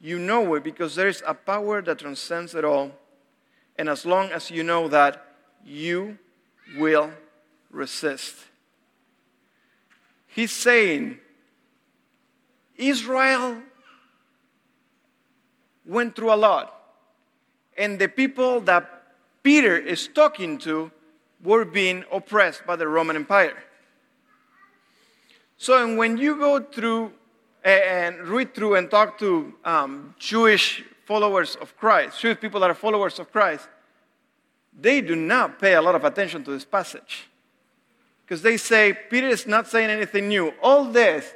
You 0.00 0.18
know 0.18 0.54
it 0.54 0.64
because 0.64 0.94
there 0.94 1.08
is 1.08 1.22
a 1.26 1.34
power 1.34 1.80
that 1.82 2.00
transcends 2.00 2.54
it 2.54 2.64
all. 2.64 2.92
And 3.76 3.88
as 3.88 4.04
long 4.04 4.30
as 4.30 4.50
you 4.50 4.62
know 4.62 4.88
that, 4.88 5.24
you 5.64 6.18
will 6.76 7.10
resist. 7.70 8.34
He's 10.26 10.52
saying, 10.52 11.18
Israel 12.76 13.56
went 15.84 16.14
through 16.14 16.32
a 16.32 16.36
lot. 16.36 16.74
And 17.76 17.98
the 17.98 18.08
people 18.08 18.60
that 18.62 18.97
Peter 19.42 19.76
is 19.76 20.08
talking 20.08 20.58
to 20.58 20.90
were 21.42 21.64
being 21.64 22.04
oppressed 22.12 22.66
by 22.66 22.76
the 22.76 22.86
Roman 22.86 23.16
Empire. 23.16 23.56
So 25.56 25.96
when 25.96 26.16
you 26.16 26.36
go 26.36 26.60
through 26.60 27.12
and 27.64 28.20
read 28.20 28.54
through 28.54 28.76
and 28.76 28.90
talk 28.90 29.18
to 29.18 29.54
um, 29.64 30.14
Jewish 30.18 30.84
followers 31.04 31.56
of 31.56 31.76
Christ, 31.76 32.20
Jewish 32.20 32.40
people 32.40 32.60
that 32.60 32.70
are 32.70 32.74
followers 32.74 33.18
of 33.18 33.32
Christ, 33.32 33.68
they 34.78 35.00
do 35.00 35.16
not 35.16 35.58
pay 35.58 35.74
a 35.74 35.82
lot 35.82 35.94
of 35.94 36.04
attention 36.04 36.44
to 36.44 36.50
this 36.50 36.64
passage. 36.64 37.28
Because 38.24 38.42
they 38.42 38.56
say, 38.56 38.92
Peter 38.92 39.26
is 39.26 39.46
not 39.46 39.66
saying 39.66 39.90
anything 39.90 40.28
new. 40.28 40.52
All 40.62 40.84
this 40.84 41.34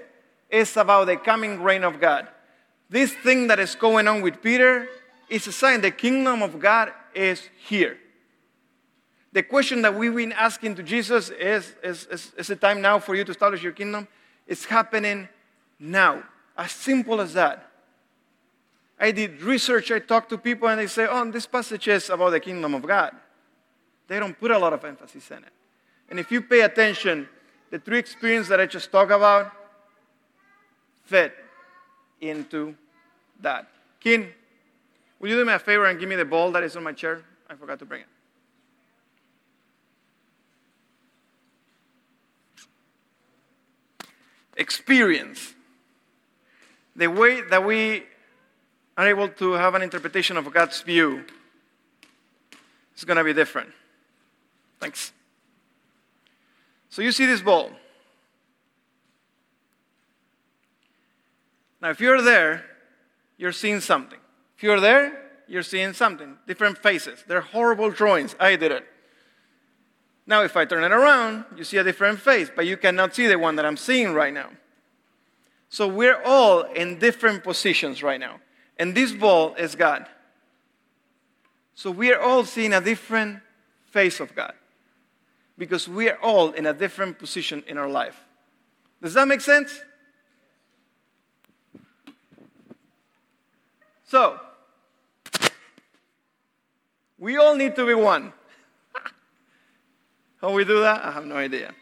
is 0.50 0.76
about 0.76 1.06
the 1.06 1.16
coming 1.16 1.62
reign 1.62 1.82
of 1.82 1.98
God. 2.00 2.28
This 2.90 3.12
thing 3.12 3.46
that 3.46 3.58
is 3.58 3.74
going 3.74 4.06
on 4.06 4.20
with 4.20 4.42
Peter 4.42 4.88
is 5.32 5.46
a 5.46 5.52
sign 5.52 5.80
the 5.80 5.90
kingdom 5.90 6.42
of 6.42 6.60
God 6.60 6.92
is 7.14 7.48
here. 7.66 7.96
The 9.32 9.42
question 9.42 9.80
that 9.80 9.94
we've 9.94 10.14
been 10.14 10.32
asking 10.32 10.74
to 10.74 10.82
Jesus 10.82 11.30
is, 11.30 11.74
is, 11.82 12.04
is, 12.10 12.32
is 12.36 12.50
it 12.50 12.60
time 12.60 12.82
now 12.82 12.98
for 12.98 13.14
you 13.14 13.24
to 13.24 13.30
establish 13.30 13.62
your 13.62 13.72
kingdom? 13.72 14.06
It's 14.46 14.66
happening 14.66 15.26
now. 15.80 16.22
As 16.56 16.70
simple 16.70 17.18
as 17.22 17.32
that. 17.32 17.66
I 19.00 19.10
did 19.10 19.40
research, 19.40 19.90
I 19.90 20.00
talked 20.00 20.28
to 20.30 20.38
people, 20.38 20.68
and 20.68 20.78
they 20.78 20.86
say, 20.86 21.06
oh, 21.08 21.30
this 21.30 21.46
passage 21.46 21.88
is 21.88 22.10
about 22.10 22.30
the 22.30 22.40
kingdom 22.40 22.74
of 22.74 22.86
God. 22.86 23.16
They 24.08 24.18
don't 24.18 24.38
put 24.38 24.50
a 24.50 24.58
lot 24.58 24.74
of 24.74 24.84
emphasis 24.84 25.30
in 25.30 25.38
it. 25.38 25.52
And 26.10 26.20
if 26.20 26.30
you 26.30 26.42
pay 26.42 26.60
attention, 26.60 27.26
the 27.70 27.78
three 27.78 27.98
experiences 27.98 28.50
that 28.50 28.60
I 28.60 28.66
just 28.66 28.92
talked 28.92 29.10
about 29.10 29.50
fit 31.04 31.34
into 32.20 32.74
that. 33.40 33.66
King, 33.98 34.28
will 35.22 35.30
you 35.30 35.36
do 35.36 35.44
me 35.46 35.54
a 35.54 35.58
favor 35.58 35.86
and 35.86 35.98
give 35.98 36.10
me 36.10 36.16
the 36.16 36.26
ball 36.26 36.52
that 36.52 36.62
is 36.62 36.76
on 36.76 36.82
my 36.82 36.92
chair? 36.92 37.22
I 37.48 37.54
forgot 37.54 37.78
to 37.78 37.86
bring 37.86 38.02
it. 38.02 38.08
experience, 44.56 45.54
the 46.94 47.08
way 47.08 47.40
that 47.40 47.64
we 47.64 48.04
are 48.96 49.08
able 49.08 49.28
to 49.28 49.52
have 49.52 49.74
an 49.74 49.82
interpretation 49.82 50.36
of 50.36 50.52
God's 50.52 50.80
view 50.82 51.24
is 52.96 53.04
going 53.04 53.16
to 53.16 53.24
be 53.24 53.32
different. 53.32 53.70
Thanks. 54.80 55.12
So 56.90 57.02
you 57.02 57.12
see 57.12 57.26
this 57.26 57.40
ball. 57.40 57.70
Now, 61.80 61.90
if 61.90 62.00
you're 62.00 62.22
there, 62.22 62.64
you're 63.38 63.52
seeing 63.52 63.80
something. 63.80 64.21
If 64.62 64.66
you're 64.66 64.78
there, 64.78 65.20
you're 65.48 65.64
seeing 65.64 65.92
something. 65.92 66.38
Different 66.46 66.78
faces. 66.78 67.24
They're 67.26 67.40
horrible 67.40 67.90
drawings. 67.90 68.36
I 68.38 68.54
did 68.54 68.70
it. 68.70 68.86
Now, 70.24 70.44
if 70.44 70.56
I 70.56 70.64
turn 70.64 70.84
it 70.84 70.92
around, 70.92 71.46
you 71.56 71.64
see 71.64 71.78
a 71.78 71.82
different 71.82 72.20
face, 72.20 72.48
but 72.54 72.64
you 72.64 72.76
cannot 72.76 73.12
see 73.12 73.26
the 73.26 73.36
one 73.36 73.56
that 73.56 73.66
I'm 73.66 73.76
seeing 73.76 74.14
right 74.14 74.32
now. 74.32 74.50
So 75.68 75.88
we're 75.88 76.22
all 76.22 76.62
in 76.62 77.00
different 77.00 77.42
positions 77.42 78.04
right 78.04 78.20
now. 78.20 78.38
And 78.78 78.94
this 78.94 79.10
ball 79.10 79.56
is 79.56 79.74
God. 79.74 80.06
So 81.74 81.90
we 81.90 82.12
are 82.12 82.20
all 82.20 82.44
seeing 82.44 82.72
a 82.72 82.80
different 82.80 83.40
face 83.90 84.20
of 84.20 84.32
God 84.32 84.54
because 85.58 85.88
we 85.88 86.08
are 86.08 86.18
all 86.22 86.52
in 86.52 86.66
a 86.66 86.72
different 86.72 87.18
position 87.18 87.64
in 87.66 87.78
our 87.78 87.88
life. 87.88 88.22
Does 89.02 89.14
that 89.14 89.26
make 89.26 89.40
sense? 89.40 89.82
So, 94.04 94.38
we 97.22 97.36
all 97.36 97.54
need 97.54 97.76
to 97.76 97.86
be 97.86 97.94
one. 97.94 98.32
How 100.40 100.50
we 100.50 100.64
do 100.64 100.80
that? 100.80 101.04
I 101.04 101.12
have 101.12 101.24
no 101.24 101.36
idea. 101.36 101.72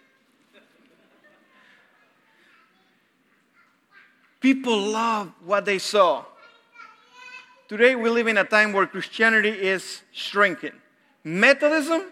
People 4.38 4.78
love 4.78 5.32
what 5.42 5.64
they 5.64 5.78
saw. 5.78 6.26
Today, 7.68 7.94
we 7.94 8.10
live 8.10 8.26
in 8.26 8.36
a 8.36 8.44
time 8.44 8.74
where 8.74 8.86
Christianity 8.86 9.48
is 9.48 10.02
shrinking. 10.12 10.74
Methodism 11.24 12.02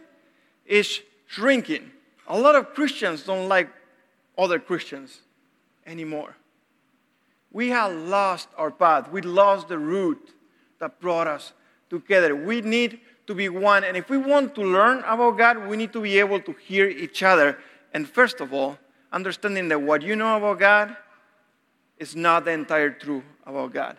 is 0.65 1.03
shrinking. 1.27 1.91
A 2.29 2.39
lot 2.39 2.55
of 2.55 2.73
Christians 2.73 3.25
don't 3.25 3.47
like 3.47 3.69
other 4.39 4.59
Christians 4.59 5.21
anymore. 5.87 6.35
We 7.53 7.69
have 7.69 7.93
lost 7.93 8.49
our 8.57 8.71
path. 8.71 9.11
We 9.11 9.21
lost 9.21 9.69
the 9.69 9.79
root 9.79 10.33
that 10.79 10.99
brought 10.99 11.27
us 11.27 11.53
together. 11.91 12.35
We 12.35 12.63
need 12.63 13.01
to 13.29 13.35
be 13.35 13.49
one. 13.51 13.85
And 13.85 13.95
if 13.95 14.09
we 14.09 14.17
want 14.17 14.55
to 14.55 14.63
learn 14.63 15.01
about 15.01 15.37
God, 15.37 15.69
we 15.69 15.77
need 15.77 15.93
to 15.93 16.01
be 16.01 16.19
able 16.19 16.41
to 16.41 16.53
hear 16.55 16.89
each 16.89 17.23
other. 17.23 17.59
And 17.93 18.09
first 18.09 18.41
of 18.41 18.55
all, 18.55 18.79
understanding 19.13 19.69
that 19.69 19.81
what 19.81 20.01
you 20.03 20.17
know 20.17 20.39
about 20.39 20.59
God 20.59 20.97
is 21.99 22.17
not 22.17 22.47
the 22.47 22.53
entire 22.53 22.91
truth 22.91 23.25
about 23.45 23.75
God. 23.75 23.97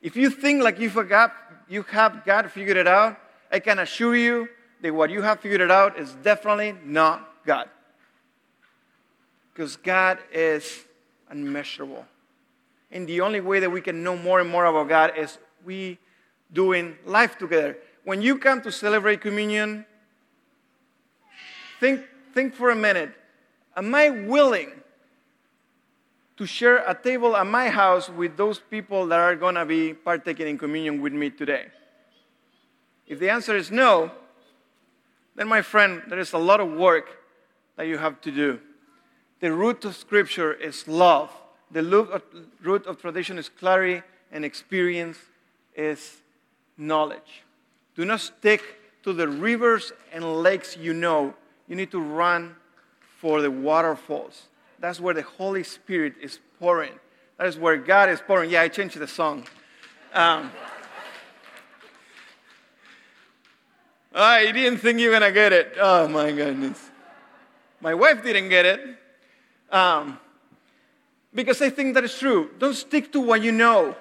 If 0.00 0.16
you 0.16 0.30
think 0.30 0.62
like 0.62 0.78
you 0.78 0.90
forgot, 0.90 1.34
you 1.68 1.82
have 1.82 2.24
God 2.24 2.52
figured 2.52 2.76
it 2.76 2.86
out, 2.86 3.18
I 3.50 3.58
can 3.58 3.80
assure 3.80 4.14
you 4.14 4.48
that 4.80 4.94
what 4.94 5.10
you 5.10 5.22
have 5.22 5.40
figured 5.40 5.72
out 5.72 5.98
is 5.98 6.12
definitely 6.22 6.76
not 6.84 7.28
God. 7.44 7.68
Because 9.52 9.76
God 9.76 10.18
is 10.32 10.84
unmeasurable. 11.28 12.06
And 12.92 13.08
the 13.08 13.22
only 13.22 13.40
way 13.40 13.58
that 13.58 13.70
we 13.70 13.80
can 13.80 14.04
know 14.04 14.16
more 14.16 14.38
and 14.40 14.48
more 14.48 14.66
about 14.66 14.88
God 14.88 15.18
is 15.18 15.36
we 15.64 15.98
doing 16.52 16.96
life 17.04 17.36
together. 17.36 17.76
When 18.08 18.22
you 18.22 18.38
come 18.38 18.62
to 18.62 18.72
celebrate 18.72 19.20
communion, 19.20 19.84
think, 21.78 22.06
think 22.32 22.54
for 22.54 22.70
a 22.70 22.74
minute. 22.74 23.12
Am 23.76 23.94
I 23.94 24.08
willing 24.08 24.70
to 26.38 26.46
share 26.46 26.78
a 26.88 26.94
table 26.94 27.36
at 27.36 27.46
my 27.46 27.68
house 27.68 28.08
with 28.08 28.34
those 28.38 28.60
people 28.60 29.06
that 29.08 29.18
are 29.20 29.36
going 29.36 29.56
to 29.56 29.66
be 29.66 29.92
partaking 29.92 30.48
in 30.48 30.56
communion 30.56 31.02
with 31.02 31.12
me 31.12 31.28
today? 31.28 31.66
If 33.06 33.18
the 33.18 33.28
answer 33.28 33.54
is 33.54 33.70
no, 33.70 34.10
then, 35.36 35.46
my 35.46 35.60
friend, 35.60 36.00
there 36.08 36.18
is 36.18 36.32
a 36.32 36.38
lot 36.38 36.60
of 36.60 36.72
work 36.72 37.10
that 37.76 37.88
you 37.88 37.98
have 37.98 38.22
to 38.22 38.30
do. 38.30 38.58
The 39.40 39.52
root 39.52 39.84
of 39.84 39.94
Scripture 39.94 40.54
is 40.54 40.88
love, 40.88 41.30
the 41.70 41.82
uh, 42.10 42.20
root 42.62 42.86
of 42.86 43.02
tradition 43.02 43.36
is 43.36 43.50
clarity, 43.50 44.02
and 44.32 44.46
experience 44.46 45.18
is 45.76 46.22
knowledge. 46.78 47.44
Do 47.98 48.04
not 48.04 48.20
stick 48.20 48.62
to 49.02 49.12
the 49.12 49.26
rivers 49.26 49.92
and 50.12 50.40
lakes 50.40 50.76
you 50.76 50.94
know. 50.94 51.34
You 51.66 51.74
need 51.74 51.90
to 51.90 51.98
run 51.98 52.54
for 53.18 53.42
the 53.42 53.50
waterfalls. 53.50 54.44
That's 54.78 55.00
where 55.00 55.14
the 55.14 55.22
Holy 55.22 55.64
Spirit 55.64 56.14
is 56.22 56.38
pouring. 56.60 56.92
That 57.38 57.48
is 57.48 57.58
where 57.58 57.76
God 57.76 58.08
is 58.08 58.20
pouring. 58.20 58.50
Yeah, 58.50 58.62
I 58.62 58.68
changed 58.68 58.96
the 58.96 59.08
song. 59.08 59.42
Um, 60.14 60.46
I 64.14 64.52
didn't 64.52 64.78
think 64.78 65.00
you 65.00 65.10
were 65.10 65.18
going 65.18 65.28
to 65.28 65.34
get 65.34 65.52
it. 65.52 65.74
Oh, 65.80 66.06
my 66.06 66.30
goodness. 66.30 66.80
My 67.80 67.94
wife 67.94 68.22
didn't 68.22 68.48
get 68.48 68.64
it. 68.64 68.80
Um, 69.72 70.20
because 71.34 71.60
I 71.60 71.70
think 71.70 71.94
that 71.94 72.04
is 72.04 72.16
true. 72.16 72.50
Don't 72.60 72.74
stick 72.74 73.10
to 73.14 73.20
what 73.20 73.42
you 73.42 73.50
know. 73.50 73.96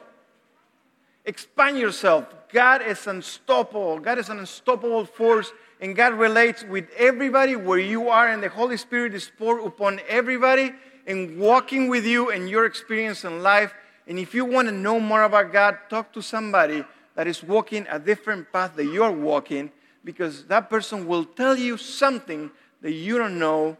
Expand 1.25 1.79
yourself. 1.79 2.31
God 2.51 2.81
is 2.81 3.05
unstoppable. 3.07 3.99
God 3.99 4.17
is 4.17 4.29
an 4.29 4.39
unstoppable 4.39 5.05
force, 5.05 5.51
and 5.81 5.95
God 5.95 6.13
relates 6.13 6.63
with 6.63 6.89
everybody 6.97 7.55
where 7.55 7.79
you 7.79 8.09
are, 8.09 8.27
and 8.27 8.41
the 8.41 8.49
Holy 8.49 8.77
Spirit 8.77 9.13
is 9.13 9.29
poured 9.37 9.65
upon 9.65 9.99
everybody 10.07 10.71
and 11.05 11.37
walking 11.39 11.87
with 11.89 12.05
you 12.05 12.31
and 12.31 12.49
your 12.49 12.65
experience 12.65 13.23
in 13.23 13.41
life. 13.41 13.73
And 14.07 14.17
if 14.17 14.33
you 14.33 14.45
want 14.45 14.67
to 14.67 14.73
know 14.73 14.99
more 14.99 15.23
about 15.23 15.51
God, 15.51 15.77
talk 15.89 16.13
to 16.13 16.21
somebody 16.21 16.83
that 17.15 17.27
is 17.27 17.43
walking 17.43 17.85
a 17.89 17.99
different 17.99 18.51
path 18.51 18.75
that 18.75 18.85
you're 18.85 19.11
walking 19.11 19.71
because 20.03 20.45
that 20.45 20.69
person 20.69 21.07
will 21.07 21.25
tell 21.25 21.57
you 21.57 21.77
something 21.77 22.51
that 22.81 22.93
you 22.93 23.17
don't 23.17 23.39
know 23.39 23.77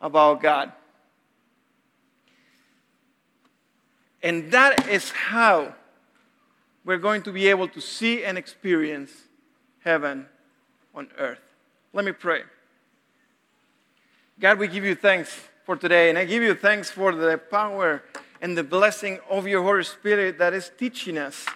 about 0.00 0.42
God. 0.42 0.72
And 4.22 4.50
that 4.52 4.88
is 4.88 5.10
how 5.10 5.74
we're 6.84 6.98
going 6.98 7.22
to 7.22 7.32
be 7.32 7.48
able 7.48 7.68
to 7.68 7.80
see 7.80 8.24
and 8.24 8.38
experience 8.38 9.12
heaven 9.84 10.26
on 10.94 11.08
earth. 11.18 11.40
Let 11.92 12.04
me 12.04 12.12
pray. 12.12 12.42
God, 14.38 14.58
we 14.58 14.68
give 14.68 14.84
you 14.84 14.94
thanks 14.94 15.48
for 15.64 15.76
today. 15.76 16.08
And 16.08 16.18
I 16.18 16.24
give 16.24 16.42
you 16.42 16.54
thanks 16.54 16.90
for 16.90 17.14
the 17.14 17.38
power 17.38 18.02
and 18.40 18.56
the 18.56 18.64
blessing 18.64 19.18
of 19.28 19.46
your 19.46 19.62
Holy 19.62 19.84
Spirit 19.84 20.38
that 20.38 20.54
is 20.54 20.70
teaching 20.78 21.18
us 21.18 21.46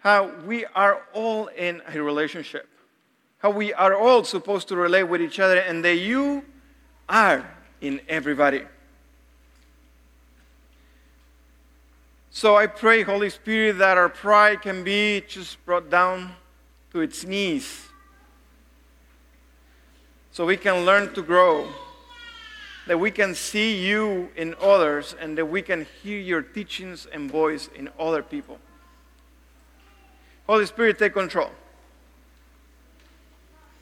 how 0.00 0.30
we 0.44 0.66
are 0.74 1.02
all 1.12 1.46
in 1.46 1.80
a 1.88 2.02
relationship, 2.02 2.68
how 3.38 3.50
we 3.50 3.72
are 3.72 3.94
all 3.94 4.24
supposed 4.24 4.68
to 4.68 4.76
relate 4.76 5.04
with 5.04 5.22
each 5.22 5.40
other, 5.40 5.58
and 5.58 5.84
that 5.84 5.96
you 5.96 6.44
are 7.08 7.48
in 7.80 8.00
everybody. 8.08 8.62
So 12.36 12.56
I 12.56 12.66
pray, 12.66 13.02
Holy 13.02 13.30
Spirit, 13.30 13.78
that 13.78 13.96
our 13.96 14.08
pride 14.08 14.60
can 14.62 14.82
be 14.82 15.22
just 15.28 15.64
brought 15.64 15.88
down 15.88 16.32
to 16.90 17.00
its 17.00 17.24
knees 17.24 17.86
so 20.32 20.44
we 20.44 20.56
can 20.56 20.84
learn 20.84 21.14
to 21.14 21.22
grow 21.22 21.68
that 22.88 22.98
we 22.98 23.12
can 23.12 23.36
see 23.36 23.76
you 23.76 24.30
in 24.34 24.56
others 24.60 25.14
and 25.20 25.38
that 25.38 25.46
we 25.46 25.62
can 25.62 25.86
hear 26.02 26.18
your 26.18 26.42
teachings 26.42 27.06
and 27.12 27.30
voice 27.30 27.70
in 27.72 27.88
other 28.00 28.20
people. 28.20 28.58
Holy 30.48 30.66
Spirit, 30.66 30.98
take 30.98 31.12
control. 31.12 31.52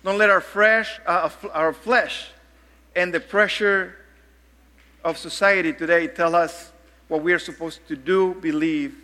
Don't 0.05 0.19
let 0.19 0.29
our, 0.29 0.43
fresh, 0.43 1.01
uh, 1.07 1.31
our 1.55 1.73
flesh 1.73 2.29
and 2.95 3.15
the 3.15 3.21
pressure 3.21 3.97
of 5.03 5.17
society 5.17 5.73
today 5.73 6.07
tell 6.07 6.35
us 6.35 6.72
what 7.09 7.23
we 7.23 7.33
are 7.33 7.39
supposed 7.39 7.87
to 7.89 7.97
do, 7.97 8.35
believe, 8.35 8.97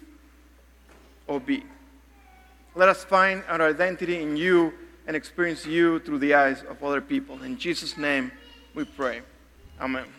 or 1.27 1.41
be. 1.41 1.63
Let 2.75 2.89
us 2.89 3.05
find 3.05 3.43
our 3.49 3.61
identity 3.63 4.23
in 4.23 4.37
you 4.37 4.73
and 5.07 5.17
experience 5.17 5.67
you 5.67 5.99
through 6.01 6.19
the 6.19 6.35
eyes 6.35 6.63
of 6.69 6.83
other 6.85 7.01
people. 7.01 7.43
In 7.43 7.59
Jesus' 7.59 7.97
name 7.97 8.31
we 8.75 8.85
pray. 8.85 9.23
Amen. 9.81 10.18